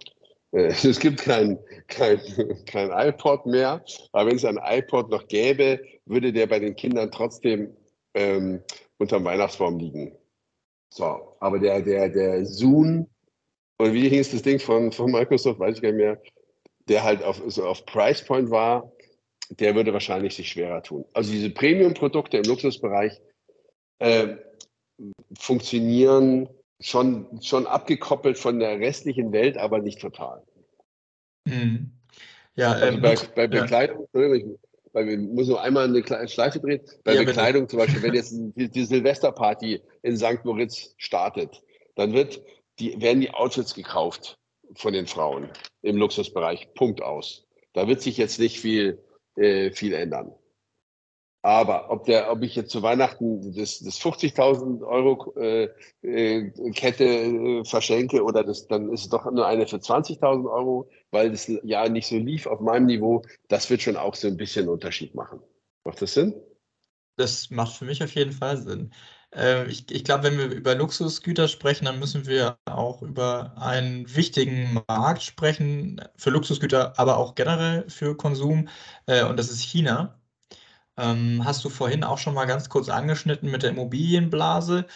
äh, 0.50 0.64
es 0.84 0.98
gibt 0.98 1.20
kein, 1.20 1.56
kein, 1.86 2.20
kein 2.66 2.90
iPod 2.90 3.46
mehr, 3.46 3.84
aber 4.10 4.30
wenn 4.30 4.36
es 4.36 4.44
ein 4.44 4.58
iPod 4.60 5.08
noch 5.08 5.28
gäbe, 5.28 5.80
würde 6.04 6.32
der 6.32 6.48
bei 6.48 6.58
den 6.58 6.74
Kindern 6.74 7.12
trotzdem 7.12 7.76
ähm, 8.14 8.60
unterm 9.00 9.24
Weihnachtsbaum 9.24 9.78
liegen. 9.78 10.12
So, 10.92 11.36
aber 11.40 11.58
der, 11.58 11.80
der, 11.82 12.08
der 12.08 12.44
Zoom, 12.44 13.08
und 13.78 13.92
wie 13.94 14.08
hieß 14.08 14.32
das 14.32 14.42
Ding 14.42 14.58
von, 14.58 14.92
von 14.92 15.10
Microsoft, 15.10 15.58
weiß 15.58 15.76
ich 15.76 15.82
gar 15.82 15.92
nicht 15.92 15.98
mehr, 15.98 16.22
der 16.88 17.02
halt 17.02 17.22
auf, 17.22 17.42
so 17.46 17.64
auf 17.64 17.86
Price 17.86 18.22
Point 18.24 18.50
war, 18.50 18.92
der 19.48 19.74
würde 19.74 19.92
wahrscheinlich 19.92 20.34
sich 20.34 20.50
schwerer 20.50 20.82
tun. 20.82 21.04
Also 21.14 21.32
diese 21.32 21.50
Premium-Produkte 21.50 22.36
im 22.36 22.44
Luxusbereich 22.44 23.20
äh, 23.98 24.36
funktionieren 25.38 26.48
schon, 26.80 27.40
schon 27.42 27.66
abgekoppelt 27.66 28.38
von 28.38 28.58
der 28.58 28.78
restlichen 28.80 29.32
Welt, 29.32 29.56
aber 29.56 29.78
nicht 29.78 30.00
total. 30.00 30.42
Mhm. 31.46 31.92
Ja, 32.54 32.72
also 32.72 32.86
ähm, 32.86 33.00
bei, 33.00 33.16
bei 33.34 33.46
Bekleidung, 33.46 34.08
ja 34.12 34.20
weil 34.92 35.06
wir 35.06 35.18
müssen 35.18 35.50
nur 35.50 35.62
einmal 35.62 35.84
eine 35.84 36.02
kleine 36.02 36.28
Schleife 36.28 36.60
drehen. 36.60 36.80
Bei 37.04 37.14
ja, 37.14 37.22
Bekleidung 37.22 37.62
bitte. 37.62 37.70
zum 37.70 37.78
Beispiel, 37.78 38.02
wenn 38.02 38.14
jetzt 38.14 38.32
die, 38.32 38.70
die 38.70 38.84
Silvesterparty 38.84 39.82
in 40.02 40.16
St. 40.16 40.44
Moritz 40.44 40.94
startet, 40.98 41.62
dann 41.94 42.12
wird 42.12 42.42
die, 42.78 43.00
werden 43.00 43.20
die 43.20 43.30
Outfits 43.30 43.74
gekauft 43.74 44.38
von 44.74 44.92
den 44.92 45.06
Frauen 45.06 45.50
im 45.82 45.96
Luxusbereich. 45.96 46.74
Punkt 46.74 47.02
aus. 47.02 47.46
Da 47.72 47.88
wird 47.88 48.00
sich 48.02 48.16
jetzt 48.16 48.38
nicht 48.38 48.60
viel, 48.60 49.02
äh, 49.36 49.70
viel 49.70 49.92
ändern. 49.92 50.34
Aber 51.42 51.90
ob, 51.90 52.04
der, 52.04 52.30
ob 52.30 52.42
ich 52.42 52.54
jetzt 52.54 52.70
zu 52.70 52.82
Weihnachten 52.82 53.54
das, 53.54 53.78
das 53.80 53.98
50.000 53.98 54.86
Euro 54.86 55.34
äh, 55.36 55.70
äh, 56.02 56.50
Kette 56.72 57.04
äh, 57.04 57.64
verschenke 57.64 58.22
oder 58.22 58.44
das, 58.44 58.66
dann 58.68 58.92
ist 58.92 59.02
es 59.02 59.08
doch 59.08 59.24
nur 59.30 59.46
eine 59.46 59.66
für 59.66 59.76
20.000 59.76 60.50
Euro, 60.50 60.90
weil 61.10 61.30
das 61.30 61.50
ja 61.62 61.88
nicht 61.88 62.08
so 62.08 62.16
lief 62.16 62.46
auf 62.46 62.60
meinem 62.60 62.86
Niveau, 62.86 63.22
das 63.48 63.70
wird 63.70 63.80
schon 63.80 63.96
auch 63.96 64.14
so 64.14 64.28
ein 64.28 64.36
bisschen 64.36 64.68
Unterschied 64.68 65.14
machen. 65.14 65.40
Macht 65.84 66.02
das 66.02 66.12
Sinn? 66.12 66.34
Das 67.16 67.50
macht 67.50 67.74
für 67.76 67.86
mich 67.86 68.02
auf 68.02 68.14
jeden 68.14 68.32
Fall 68.32 68.58
Sinn. 68.58 68.92
Äh, 69.34 69.66
ich, 69.66 69.90
ich 69.90 70.04
glaube, 70.04 70.24
wenn 70.24 70.38
wir 70.38 70.46
über 70.46 70.74
Luxusgüter 70.74 71.48
sprechen, 71.48 71.86
dann 71.86 71.98
müssen 71.98 72.26
wir 72.26 72.58
auch 72.66 73.02
über 73.02 73.54
einen 73.56 74.14
wichtigen 74.14 74.82
Markt 74.88 75.22
sprechen, 75.22 76.02
für 76.16 76.30
Luxusgüter, 76.30 76.98
aber 76.98 77.16
auch 77.16 77.34
generell 77.34 77.88
für 77.88 78.16
Konsum, 78.16 78.68
äh, 79.06 79.24
und 79.24 79.38
das 79.38 79.50
ist 79.50 79.62
China. 79.62 80.19
Ähm, 81.00 81.44
hast 81.44 81.64
du 81.64 81.70
vorhin 81.70 82.04
auch 82.04 82.18
schon 82.18 82.34
mal 82.34 82.44
ganz 82.44 82.68
kurz 82.68 82.88
angeschnitten 82.88 83.50
mit 83.50 83.62
der 83.62 83.70
Immobilienblase. 83.70 84.86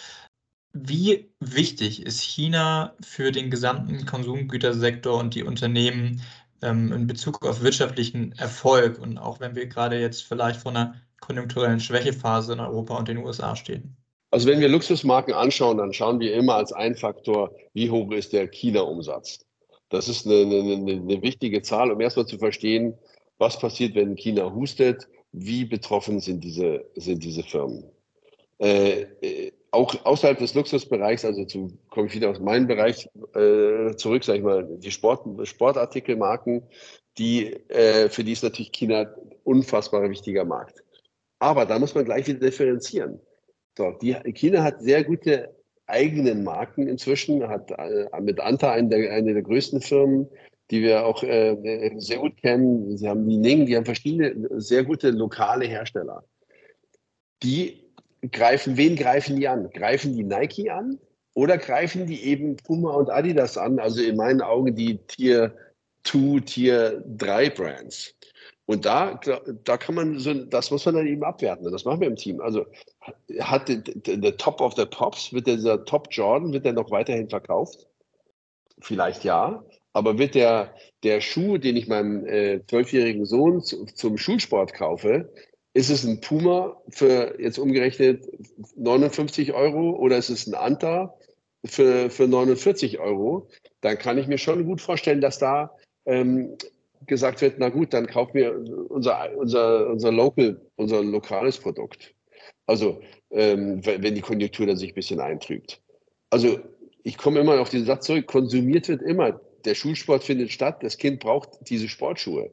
Wie 0.72 1.30
wichtig 1.40 2.04
ist 2.04 2.20
China 2.20 2.94
für 3.00 3.32
den 3.32 3.50
gesamten 3.50 4.04
Konsumgütersektor 4.04 5.18
und 5.18 5.34
die 5.34 5.44
Unternehmen 5.44 6.20
ähm, 6.62 6.92
in 6.92 7.06
Bezug 7.06 7.46
auf 7.46 7.62
wirtschaftlichen 7.62 8.32
Erfolg 8.32 8.98
und 8.98 9.16
auch 9.16 9.40
wenn 9.40 9.54
wir 9.54 9.66
gerade 9.66 9.98
jetzt 9.98 10.24
vielleicht 10.24 10.60
vor 10.60 10.72
einer 10.72 10.94
konjunkturellen 11.20 11.80
Schwächephase 11.80 12.52
in 12.52 12.60
Europa 12.60 12.98
und 12.98 13.08
den 13.08 13.18
USA 13.18 13.56
stehen? 13.56 13.96
Also 14.30 14.48
wenn 14.48 14.60
wir 14.60 14.68
Luxusmarken 14.68 15.32
anschauen, 15.32 15.78
dann 15.78 15.92
schauen 15.92 16.20
wir 16.20 16.34
immer 16.34 16.56
als 16.56 16.72
ein 16.72 16.96
Faktor, 16.96 17.52
wie 17.72 17.88
hoch 17.88 18.10
ist 18.10 18.32
der 18.32 18.48
China-Umsatz. 18.48 19.46
Das 19.90 20.08
ist 20.08 20.26
eine, 20.26 20.40
eine, 20.40 20.92
eine 20.92 21.22
wichtige 21.22 21.62
Zahl, 21.62 21.92
um 21.92 22.00
erstmal 22.00 22.26
zu 22.26 22.36
verstehen, 22.36 22.98
was 23.38 23.58
passiert, 23.58 23.94
wenn 23.94 24.16
China 24.16 24.52
hustet, 24.52 25.08
wie 25.36 25.64
betroffen 25.64 26.20
sind 26.20 26.44
diese, 26.44 26.84
sind 26.94 27.24
diese 27.24 27.42
Firmen. 27.42 27.84
Äh, 28.60 29.02
äh, 29.20 29.52
auch 29.72 29.92
außerhalb 30.04 30.38
des 30.38 30.54
Luxusbereichs, 30.54 31.24
also 31.24 31.44
zu, 31.44 31.76
komme 31.90 32.06
ich 32.06 32.14
wieder 32.14 32.30
aus 32.30 32.38
meinem 32.38 32.68
Bereich 32.68 33.08
äh, 33.34 33.96
zurück, 33.96 34.22
sage 34.22 34.38
ich 34.38 34.44
mal, 34.44 34.64
die 34.78 34.92
Sport, 34.92 35.26
Sportartikelmarken, 35.46 36.62
die, 37.18 37.52
äh, 37.68 38.08
für 38.08 38.22
die 38.22 38.32
ist 38.32 38.44
natürlich 38.44 38.70
China 38.70 39.12
unfassbar 39.42 40.08
wichtiger 40.08 40.44
Markt. 40.44 40.84
Aber 41.40 41.66
da 41.66 41.80
muss 41.80 41.96
man 41.96 42.04
gleich 42.04 42.28
wieder 42.28 42.38
differenzieren. 42.38 43.20
So, 43.76 43.90
die, 44.00 44.14
China 44.34 44.62
hat 44.62 44.80
sehr 44.80 45.02
gute 45.02 45.52
eigenen 45.86 46.44
Marken 46.44 46.86
inzwischen, 46.86 47.46
hat 47.48 47.72
äh, 47.72 48.08
mit 48.20 48.38
Anta 48.38 48.70
eine 48.70 48.88
der, 48.88 49.12
eine 49.12 49.34
der 49.34 49.42
größten 49.42 49.80
Firmen, 49.80 50.28
die 50.70 50.82
wir 50.82 51.06
auch 51.06 51.22
äh, 51.22 51.92
sehr 51.96 52.18
gut 52.18 52.36
kennen. 52.38 52.96
Sie 52.96 53.08
haben 53.08 53.28
die 53.28 53.36
Ning, 53.36 53.66
die 53.66 53.76
haben 53.76 53.84
verschiedene 53.84 54.34
sehr 54.60 54.84
gute 54.84 55.10
lokale 55.10 55.66
Hersteller. 55.66 56.24
Die 57.42 57.84
greifen, 58.32 58.76
wen 58.76 58.96
greifen 58.96 59.36
die 59.36 59.48
an? 59.48 59.70
Greifen 59.70 60.14
die 60.16 60.24
Nike 60.24 60.70
an 60.70 60.98
oder 61.34 61.58
greifen 61.58 62.06
die 62.06 62.24
eben 62.24 62.56
Puma 62.56 62.92
und 62.94 63.10
Adidas 63.10 63.58
an? 63.58 63.78
Also 63.78 64.02
in 64.02 64.16
meinen 64.16 64.40
Augen 64.40 64.74
die 64.74 64.98
Tier 65.06 65.54
2, 66.04 66.40
Tier 66.40 67.04
3 67.06 67.50
Brands. 67.50 68.14
Und 68.66 68.86
da, 68.86 69.20
da 69.64 69.76
kann 69.76 69.94
man 69.94 70.18
so, 70.18 70.32
das 70.32 70.70
muss 70.70 70.86
man 70.86 70.94
dann 70.94 71.06
eben 71.06 71.22
abwerten. 71.22 71.70
Das 71.70 71.84
machen 71.84 72.00
wir 72.00 72.08
im 72.08 72.16
Team. 72.16 72.40
Also 72.40 72.64
hat 73.40 73.68
der 73.68 74.36
Top 74.38 74.62
of 74.62 74.74
the 74.74 74.86
Pops, 74.86 75.34
wird 75.34 75.46
dieser 75.46 75.84
Top 75.84 76.08
Jordan, 76.10 76.52
wird 76.52 76.64
der 76.64 76.72
noch 76.72 76.90
weiterhin 76.90 77.28
verkauft? 77.28 77.86
Vielleicht 78.80 79.22
ja. 79.22 79.62
Aber 79.94 80.18
wird 80.18 80.34
der, 80.34 80.74
der 81.04 81.20
Schuh, 81.20 81.56
den 81.56 81.76
ich 81.76 81.88
meinem 81.88 82.26
äh, 82.26 82.60
zwölfjährigen 82.66 83.22
äh, 83.22 83.26
Sohn 83.26 83.62
zu, 83.62 83.86
zum 83.86 84.18
Schulsport 84.18 84.74
kaufe, 84.74 85.32
ist 85.72 85.88
es 85.88 86.04
ein 86.04 86.20
Puma 86.20 86.76
für 86.90 87.40
jetzt 87.40 87.58
umgerechnet 87.58 88.28
59 88.76 89.54
Euro 89.54 89.90
oder 89.90 90.18
ist 90.18 90.30
es 90.30 90.46
ein 90.46 90.54
Anta 90.54 91.14
für, 91.64 92.10
für 92.10 92.28
49 92.28 92.98
Euro? 92.98 93.48
Dann 93.80 93.98
kann 93.98 94.18
ich 94.18 94.26
mir 94.26 94.38
schon 94.38 94.66
gut 94.66 94.80
vorstellen, 94.80 95.20
dass 95.20 95.38
da 95.38 95.74
ähm, 96.06 96.56
gesagt 97.06 97.40
wird, 97.40 97.56
na 97.58 97.68
gut, 97.68 97.92
dann 97.92 98.06
kaufen 98.06 98.34
wir 98.34 98.56
unser, 98.88 99.36
unser, 99.36 99.90
unser 99.90 100.12
Local, 100.12 100.60
unser 100.76 101.02
lokales 101.02 101.58
Produkt. 101.58 102.14
Also 102.66 103.00
ähm, 103.30 103.84
wenn 103.84 104.14
die 104.14 104.20
Konjunktur 104.20 104.66
dann 104.66 104.76
sich 104.76 104.92
ein 104.92 104.94
bisschen 104.94 105.20
eintrübt. 105.20 105.80
Also 106.30 106.58
ich 107.02 107.16
komme 107.16 107.40
immer 107.40 107.60
auf 107.60 107.68
diesen 107.68 107.86
Satz 107.86 108.06
zurück, 108.06 108.26
konsumiert 108.26 108.88
wird 108.88 109.02
immer. 109.02 109.40
Der 109.64 109.74
Schulsport 109.74 110.24
findet 110.24 110.52
statt, 110.52 110.82
das 110.82 110.98
Kind 110.98 111.20
braucht 111.20 111.50
diese 111.68 111.88
Sportschuhe. 111.88 112.50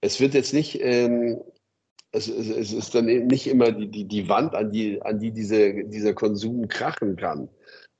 Es 0.00 0.20
wird 0.20 0.34
jetzt 0.34 0.54
nicht, 0.54 0.80
ähm, 0.80 1.40
es, 2.12 2.28
es, 2.28 2.48
es, 2.48 2.72
ist 2.72 2.94
dann 2.94 3.06
nicht 3.06 3.46
immer 3.46 3.72
die, 3.72 3.88
die, 3.88 4.04
die 4.04 4.28
Wand, 4.28 4.54
an 4.54 4.70
die, 4.70 5.02
an 5.02 5.18
die 5.18 5.32
diese, 5.32 5.84
dieser 5.84 6.14
Konsum 6.14 6.68
krachen 6.68 7.16
kann. 7.16 7.48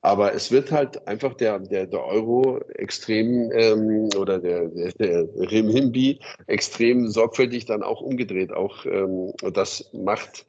Aber 0.01 0.33
es 0.33 0.49
wird 0.49 0.71
halt 0.71 1.05
einfach 1.07 1.33
der, 1.33 1.59
der, 1.59 1.85
der 1.85 2.05
Euro 2.05 2.59
extrem 2.75 3.51
ähm, 3.51 4.09
oder 4.17 4.39
der, 4.39 4.69
der, 4.69 4.93
der 4.93 5.27
Renminbi 5.35 6.19
extrem 6.47 7.09
sorgfältig 7.09 7.65
dann 7.65 7.83
auch 7.83 7.99
umgedreht. 7.99 8.53
Auch 8.53 8.85
ähm, 8.85 9.33
das 9.53 9.89
macht 9.91 10.45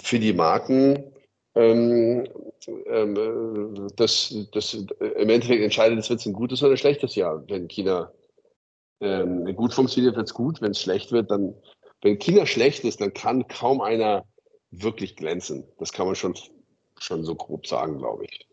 für 0.00 0.20
die 0.20 0.32
Marken 0.32 1.12
ähm, 1.54 2.28
ähm, 2.86 3.88
das, 3.96 4.34
das 4.52 4.74
im 4.74 5.28
Endeffekt 5.28 5.62
entscheidet, 5.62 5.98
es 5.98 6.10
wird 6.10 6.24
ein 6.26 6.32
gutes 6.32 6.62
oder 6.62 6.72
ein 6.72 6.78
schlechtes 6.78 7.14
Jahr. 7.14 7.42
Wenn 7.48 7.68
China 7.68 8.12
ähm, 9.00 9.54
gut 9.56 9.74
funktioniert, 9.74 10.16
wird 10.16 10.28
es 10.28 10.34
gut. 10.34 10.60
Wenn 10.60 10.72
es 10.72 10.80
schlecht 10.80 11.12
wird, 11.12 11.30
dann, 11.30 11.54
wenn 12.02 12.18
China 12.18 12.46
schlecht 12.46 12.84
ist, 12.84 13.00
dann 13.00 13.14
kann 13.14 13.46
kaum 13.48 13.80
einer 13.80 14.24
wirklich 14.70 15.16
glänzen. 15.16 15.64
Das 15.78 15.92
kann 15.92 16.06
man 16.06 16.14
schon, 16.14 16.34
schon 16.98 17.24
so 17.24 17.34
grob 17.34 17.66
sagen, 17.66 17.98
glaube 17.98 18.24
ich. 18.24 18.46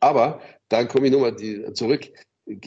Aber 0.00 0.40
da 0.68 0.84
komme 0.84 1.06
ich 1.06 1.12
nochmal 1.12 1.36
zurück. 1.72 2.10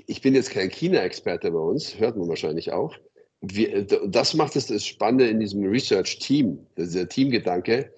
Ich 0.07 0.21
bin 0.21 0.33
jetzt 0.33 0.49
kein 0.49 0.69
China-Experte 0.69 1.51
bei 1.51 1.59
uns, 1.59 1.99
hört 1.99 2.17
man 2.17 2.27
wahrscheinlich 2.27 2.71
auch. 2.71 2.95
Wir, 3.41 3.85
das 3.85 4.33
macht 4.33 4.55
es 4.55 4.67
das 4.67 4.83
Spannende 4.83 5.27
in 5.27 5.39
diesem 5.39 5.63
Research-Team, 5.63 6.65
dieser 6.75 7.07
Teamgedanke. 7.07 7.93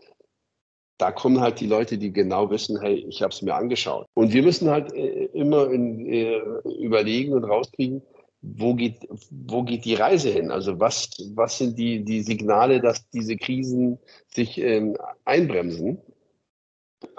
Da 0.99 1.11
kommen 1.11 1.41
halt 1.41 1.59
die 1.59 1.65
Leute, 1.65 1.97
die 1.97 2.13
genau 2.13 2.51
wissen, 2.51 2.79
hey, 2.79 3.03
ich 3.09 3.23
habe 3.23 3.33
es 3.33 3.41
mir 3.41 3.55
angeschaut. 3.55 4.05
Und 4.13 4.31
wir 4.33 4.43
müssen 4.43 4.69
halt 4.69 4.93
äh, 4.93 5.25
immer 5.33 5.71
in, 5.71 6.05
äh, 6.05 6.39
überlegen 6.79 7.33
und 7.33 7.45
rauskriegen, 7.45 8.03
wo 8.41 8.75
geht, 8.75 9.07
wo 9.31 9.63
geht 9.63 9.83
die 9.85 9.95
Reise 9.95 10.29
hin? 10.29 10.51
Also 10.51 10.79
was, 10.79 11.09
was 11.33 11.57
sind 11.57 11.79
die, 11.79 12.05
die 12.05 12.21
Signale, 12.21 12.79
dass 12.79 13.09
diese 13.09 13.35
Krisen 13.35 13.97
sich 14.27 14.59
ähm, 14.59 14.95
einbremsen? 15.25 15.99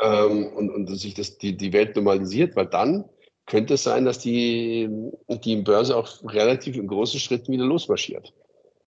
ähm, 0.00 0.46
und, 0.54 0.70
und 0.70 0.86
sich 0.96 1.14
das, 1.14 1.38
die, 1.38 1.56
die 1.56 1.72
Welt 1.72 1.96
normalisiert, 1.96 2.56
weil 2.56 2.66
dann 2.66 3.04
könnte 3.46 3.74
es 3.74 3.82
sein, 3.82 4.04
dass 4.04 4.18
die, 4.18 4.88
die 5.28 5.56
Börse 5.56 5.96
auch 5.96 6.22
relativ 6.24 6.76
in 6.76 6.86
großen 6.86 7.18
Schritten 7.18 7.52
wieder 7.52 7.64
losmarschiert. 7.64 8.32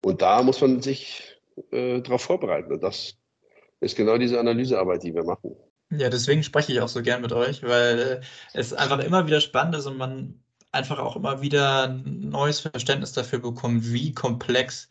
Und 0.03 0.21
da 0.21 0.41
muss 0.41 0.61
man 0.61 0.81
sich 0.81 1.37
äh, 1.71 2.01
darauf 2.01 2.23
vorbereiten. 2.23 2.71
Und 2.71 2.81
das 2.81 3.15
ist 3.79 3.95
genau 3.95 4.17
diese 4.17 4.39
Analysearbeit, 4.39 5.03
die 5.03 5.13
wir 5.13 5.23
machen. 5.23 5.55
Ja, 5.89 6.09
deswegen 6.09 6.43
spreche 6.43 6.73
ich 6.73 6.81
auch 6.81 6.89
so 6.89 7.01
gern 7.01 7.21
mit 7.21 7.31
euch, 7.31 7.63
weil 7.63 7.99
äh, 7.99 8.21
es 8.53 8.73
einfach 8.73 8.99
immer 8.99 9.25
wieder 9.25 9.39
spannend 9.39 9.75
ist 9.75 9.85
und 9.85 9.97
man 9.97 10.43
einfach 10.71 10.99
auch 10.99 11.15
immer 11.15 11.41
wieder 11.41 11.83
ein 11.89 12.29
neues 12.29 12.59
Verständnis 12.59 13.13
dafür 13.13 13.39
bekommt, 13.39 13.91
wie 13.93 14.13
komplex 14.13 14.89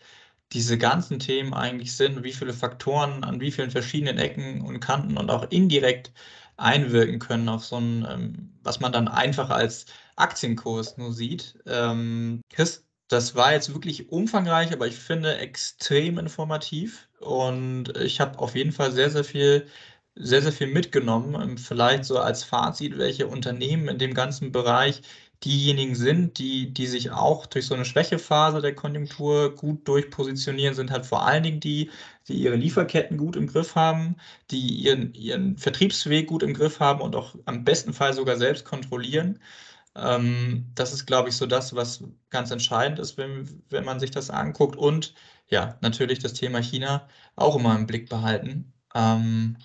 diese 0.52 0.78
ganzen 0.78 1.18
Themen 1.18 1.54
eigentlich 1.54 1.96
sind, 1.96 2.22
wie 2.24 2.32
viele 2.32 2.52
Faktoren 2.52 3.24
an 3.24 3.40
wie 3.40 3.50
vielen 3.50 3.70
verschiedenen 3.70 4.18
Ecken 4.18 4.62
und 4.62 4.80
Kanten 4.80 5.18
und 5.18 5.30
auch 5.30 5.50
indirekt 5.50 6.12
einwirken 6.56 7.18
können 7.18 7.48
auf 7.48 7.64
so 7.64 7.76
ein, 7.78 8.06
ähm, 8.08 8.54
was 8.62 8.80
man 8.80 8.92
dann 8.92 9.08
einfach 9.08 9.50
als 9.50 9.86
Aktienkurs 10.16 10.96
nur 10.96 11.12
sieht. 11.12 11.58
Ähm, 11.66 12.40
Chris, 12.50 12.85
das 13.08 13.34
war 13.34 13.52
jetzt 13.52 13.72
wirklich 13.74 14.10
umfangreich, 14.10 14.72
aber 14.72 14.86
ich 14.86 14.96
finde 14.96 15.36
extrem 15.38 16.18
informativ 16.18 17.08
und 17.20 17.96
ich 17.98 18.20
habe 18.20 18.38
auf 18.38 18.54
jeden 18.56 18.72
Fall 18.72 18.92
sehr, 18.92 19.10
sehr 19.10 19.24
viel, 19.24 19.66
sehr, 20.14 20.42
sehr 20.42 20.52
viel 20.52 20.66
mitgenommen. 20.68 21.40
Ähm, 21.40 21.58
vielleicht 21.58 22.04
so 22.04 22.18
als 22.18 22.42
Fazit, 22.44 22.98
welche 22.98 23.26
Unternehmen 23.28 23.88
in 23.88 23.98
dem 23.98 24.14
ganzen 24.14 24.50
Bereich 24.52 25.02
diejenigen 25.44 25.94
sind, 25.94 26.38
die, 26.38 26.72
die 26.72 26.86
sich 26.86 27.10
auch 27.10 27.46
durch 27.46 27.66
so 27.66 27.74
eine 27.74 27.84
Schwächephase 27.84 28.60
der 28.62 28.74
Konjunktur 28.74 29.54
gut 29.54 29.86
durchpositionieren, 29.86 30.74
sind 30.74 30.90
halt 30.90 31.04
vor 31.06 31.26
allen 31.26 31.42
Dingen 31.42 31.60
die, 31.60 31.90
die 32.28 32.34
ihre 32.34 32.56
Lieferketten 32.56 33.18
gut 33.18 33.36
im 33.36 33.46
Griff 33.46 33.74
haben, 33.74 34.16
die 34.50 34.66
ihren, 34.66 35.12
ihren 35.14 35.58
Vertriebsweg 35.58 36.26
gut 36.28 36.42
im 36.42 36.54
Griff 36.54 36.80
haben 36.80 37.00
und 37.02 37.14
auch 37.14 37.34
am 37.44 37.64
besten 37.64 37.92
Fall 37.92 38.14
sogar 38.14 38.36
selbst 38.36 38.64
kontrollieren. 38.64 39.38
Ähm, 39.96 40.66
das 40.74 40.92
ist, 40.92 41.06
glaube 41.06 41.28
ich, 41.28 41.36
so 41.36 41.46
das, 41.46 41.74
was 41.74 42.04
ganz 42.30 42.50
entscheidend 42.50 42.98
ist, 42.98 43.16
wenn, 43.16 43.62
wenn 43.70 43.84
man 43.84 44.00
sich 44.00 44.10
das 44.10 44.30
anguckt. 44.30 44.76
Und 44.76 45.14
ja, 45.48 45.78
natürlich 45.80 46.18
das 46.18 46.34
Thema 46.34 46.60
China 46.60 47.08
auch 47.36 47.56
immer 47.56 47.76
im 47.76 47.86
Blick 47.86 48.08
behalten. 48.08 48.72
Ähm, 48.94 49.56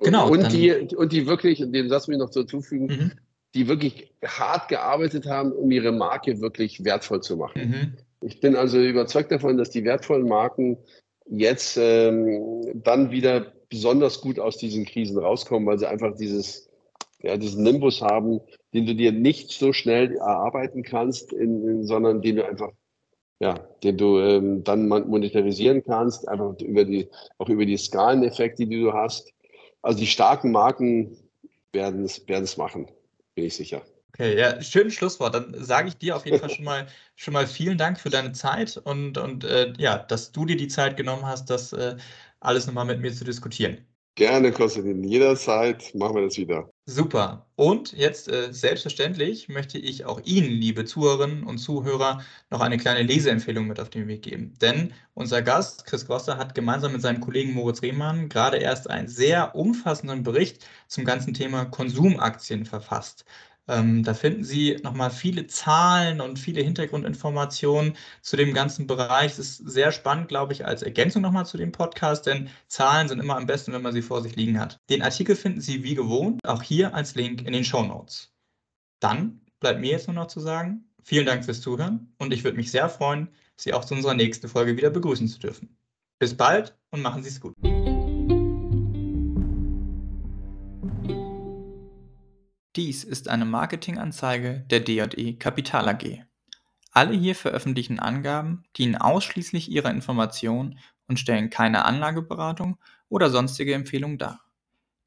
genau. 0.00 0.30
Und, 0.30 0.52
die, 0.52 0.72
und 0.94 1.12
die 1.12 1.26
wirklich, 1.26 1.58
den 1.58 1.88
Satz 1.88 2.08
will 2.08 2.14
ich 2.14 2.20
noch 2.20 2.30
dazufügen, 2.30 2.86
mhm 2.86 3.12
die 3.54 3.68
wirklich 3.68 4.12
hart 4.24 4.68
gearbeitet 4.68 5.26
haben, 5.26 5.52
um 5.52 5.70
ihre 5.70 5.92
Marke 5.92 6.40
wirklich 6.40 6.84
wertvoll 6.84 7.22
zu 7.22 7.36
machen. 7.36 7.68
Mhm. 7.68 7.96
Ich 8.20 8.40
bin 8.40 8.56
also 8.56 8.78
überzeugt 8.80 9.32
davon, 9.32 9.56
dass 9.56 9.70
die 9.70 9.84
wertvollen 9.84 10.28
Marken 10.28 10.76
jetzt 11.26 11.76
ähm, 11.80 12.62
dann 12.74 13.10
wieder 13.10 13.52
besonders 13.68 14.20
gut 14.20 14.38
aus 14.38 14.56
diesen 14.56 14.84
Krisen 14.84 15.18
rauskommen, 15.18 15.66
weil 15.68 15.78
sie 15.78 15.88
einfach 15.88 16.16
dieses, 16.16 16.68
ja, 17.22 17.36
diesen 17.36 17.64
Nimbus 17.64 18.00
haben, 18.00 18.40
den 18.74 18.86
du 18.86 18.94
dir 18.94 19.12
nicht 19.12 19.50
so 19.50 19.72
schnell 19.72 20.16
erarbeiten 20.16 20.82
kannst, 20.82 21.32
in, 21.32 21.66
in, 21.68 21.84
sondern 21.84 22.22
den 22.22 22.36
du 22.36 22.46
einfach, 22.46 22.70
ja, 23.40 23.54
den 23.82 23.96
du 23.96 24.18
ähm, 24.18 24.64
dann 24.64 24.88
monetarisieren 24.88 25.82
kannst, 25.84 26.28
einfach 26.28 26.58
über 26.60 26.84
die, 26.84 27.08
auch 27.38 27.48
über 27.48 27.66
die 27.66 27.76
Skaleneffekte, 27.76 28.66
die 28.66 28.80
du 28.80 28.92
hast. 28.92 29.32
Also 29.82 29.98
die 29.98 30.06
starken 30.06 30.52
Marken 30.52 31.16
werden 31.72 32.04
es, 32.04 32.56
machen 32.56 32.88
bin 33.38 33.46
ich 33.46 33.54
sicher. 33.54 33.82
Okay, 34.08 34.36
ja, 34.36 34.60
schönes 34.60 34.94
Schlusswort. 34.94 35.32
Dann 35.32 35.54
sage 35.62 35.88
ich 35.88 35.96
dir 35.96 36.16
auf 36.16 36.26
jeden 36.26 36.40
Fall 36.40 36.50
schon 36.50 36.64
mal, 36.64 36.88
schon 37.14 37.34
mal 37.34 37.46
vielen 37.46 37.78
Dank 37.78 38.00
für 38.00 38.10
deine 38.10 38.32
Zeit 38.32 38.76
und, 38.76 39.16
und 39.16 39.44
äh, 39.44 39.72
ja, 39.78 39.98
dass 39.98 40.32
du 40.32 40.44
dir 40.44 40.56
die 40.56 40.66
Zeit 40.66 40.96
genommen 40.96 41.24
hast, 41.24 41.50
das 41.50 41.72
äh, 41.72 41.96
alles 42.40 42.66
nochmal 42.66 42.84
mit 42.84 43.00
mir 43.00 43.12
zu 43.12 43.24
diskutieren. 43.24 43.86
Gerne, 44.18 44.50
Konstantin. 44.50 45.04
Jederzeit 45.04 45.94
machen 45.94 46.16
wir 46.16 46.22
das 46.22 46.36
wieder. 46.36 46.68
Super. 46.86 47.46
Und 47.54 47.92
jetzt 47.92 48.26
äh, 48.26 48.52
selbstverständlich 48.52 49.48
möchte 49.48 49.78
ich 49.78 50.06
auch 50.06 50.20
Ihnen, 50.24 50.50
liebe 50.50 50.84
Zuhörerinnen 50.84 51.44
und 51.44 51.58
Zuhörer, 51.58 52.20
noch 52.50 52.60
eine 52.60 52.78
kleine 52.78 53.04
Leseempfehlung 53.04 53.68
mit 53.68 53.78
auf 53.78 53.90
den 53.90 54.08
Weg 54.08 54.22
geben. 54.22 54.54
Denn 54.60 54.92
unser 55.14 55.40
Gast, 55.40 55.86
Chris 55.86 56.04
Grosser, 56.04 56.36
hat 56.36 56.56
gemeinsam 56.56 56.94
mit 56.94 57.02
seinem 57.02 57.20
Kollegen 57.20 57.52
Moritz 57.52 57.80
Rehmann 57.82 58.28
gerade 58.28 58.56
erst 58.56 58.90
einen 58.90 59.06
sehr 59.06 59.54
umfassenden 59.54 60.24
Bericht 60.24 60.66
zum 60.88 61.04
ganzen 61.04 61.32
Thema 61.32 61.66
Konsumaktien 61.66 62.64
verfasst. 62.64 63.24
Ähm, 63.68 64.02
da 64.02 64.14
finden 64.14 64.44
Sie 64.44 64.76
nochmal 64.82 65.10
viele 65.10 65.46
Zahlen 65.46 66.20
und 66.20 66.38
viele 66.38 66.62
Hintergrundinformationen 66.62 67.94
zu 68.22 68.36
dem 68.36 68.54
ganzen 68.54 68.86
Bereich. 68.86 69.32
Es 69.32 69.38
ist 69.38 69.56
sehr 69.70 69.92
spannend, 69.92 70.28
glaube 70.28 70.54
ich, 70.54 70.66
als 70.66 70.82
Ergänzung 70.82 71.22
nochmal 71.22 71.46
zu 71.46 71.58
dem 71.58 71.70
Podcast, 71.70 72.26
denn 72.26 72.48
Zahlen 72.66 73.08
sind 73.08 73.20
immer 73.20 73.36
am 73.36 73.46
besten, 73.46 73.72
wenn 73.72 73.82
man 73.82 73.92
sie 73.92 74.02
vor 74.02 74.22
sich 74.22 74.36
liegen 74.36 74.58
hat. 74.58 74.78
Den 74.88 75.02
Artikel 75.02 75.36
finden 75.36 75.60
Sie 75.60 75.84
wie 75.84 75.94
gewohnt 75.94 76.40
auch 76.44 76.62
hier 76.62 76.94
als 76.94 77.14
Link 77.14 77.42
in 77.42 77.52
den 77.52 77.64
Show 77.64 77.82
Notes. 77.82 78.32
Dann 79.00 79.42
bleibt 79.60 79.80
mir 79.80 79.90
jetzt 79.90 80.06
nur 80.06 80.14
noch 80.14 80.28
zu 80.28 80.40
sagen, 80.40 80.84
vielen 81.02 81.26
Dank 81.26 81.44
fürs 81.44 81.60
Zuhören 81.60 82.14
und 82.18 82.32
ich 82.32 82.44
würde 82.44 82.56
mich 82.56 82.70
sehr 82.70 82.88
freuen, 82.88 83.28
Sie 83.56 83.74
auch 83.74 83.84
zu 83.84 83.94
unserer 83.94 84.14
nächsten 84.14 84.48
Folge 84.48 84.76
wieder 84.76 84.90
begrüßen 84.90 85.28
zu 85.28 85.40
dürfen. 85.40 85.76
Bis 86.18 86.36
bald 86.36 86.76
und 86.90 87.02
machen 87.02 87.22
Sie 87.22 87.28
es 87.28 87.40
gut. 87.40 87.54
Dies 92.78 93.02
ist 93.02 93.26
eine 93.26 93.44
Marketinganzeige 93.44 94.64
der 94.70 94.78
D&E 94.78 95.32
Kapital 95.32 95.88
AG. 95.88 96.22
Alle 96.92 97.12
hier 97.12 97.34
veröffentlichten 97.34 97.98
Angaben 97.98 98.62
dienen 98.76 98.94
ausschließlich 98.94 99.68
ihrer 99.68 99.90
Information 99.90 100.78
und 101.08 101.18
stellen 101.18 101.50
keine 101.50 101.84
Anlageberatung 101.84 102.78
oder 103.08 103.30
sonstige 103.30 103.74
Empfehlung 103.74 104.16
dar. 104.16 104.44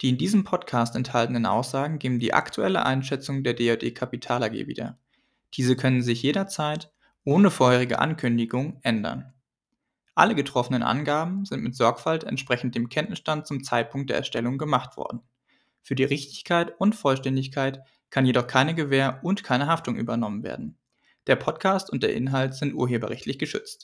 Die 0.02 0.10
in 0.10 0.18
diesem 0.18 0.44
Podcast 0.44 0.98
enthaltenen 0.98 1.46
Aussagen 1.46 1.98
geben 1.98 2.20
die 2.20 2.34
aktuelle 2.34 2.86
Einschätzung 2.86 3.42
der 3.42 3.54
D&E 3.54 3.92
Kapital 3.92 4.44
AG 4.44 4.68
wieder. 4.68 5.00
Diese 5.54 5.78
können 5.78 6.02
sich 6.02 6.24
jederzeit 6.24 6.92
ohne 7.24 7.50
vorherige 7.52 8.00
Ankündigung 8.00 8.82
ändern. 8.82 9.32
Alle 10.14 10.36
getroffenen 10.36 10.84
Angaben 10.84 11.46
sind 11.46 11.64
mit 11.64 11.74
Sorgfalt 11.74 12.26
entsprechend 12.26 12.76
dem 12.76 12.90
Kenntnisstand 12.90 13.48
zum 13.48 13.64
Zeitpunkt 13.64 14.10
der 14.10 14.18
Erstellung 14.18 14.58
gemacht 14.58 14.98
worden. 14.98 15.22
Für 15.82 15.96
die 15.96 16.04
Richtigkeit 16.04 16.74
und 16.80 16.96
Vollständigkeit 16.96 17.82
kann 18.10 18.26
jedoch 18.26 18.48
keine 18.48 18.76
Gewähr 18.76 19.20
und 19.24 19.44
keine 19.44 19.68
Haftung 19.68 19.96
übernommen 19.96 20.44
werden. 20.44 20.78
Der 21.28 21.36
Podcast 21.36 21.92
und 21.92 22.04
der 22.04 22.14
Inhalt 22.14 22.54
sind 22.56 22.74
urheberrechtlich 22.74 23.40
geschützt 23.40 23.80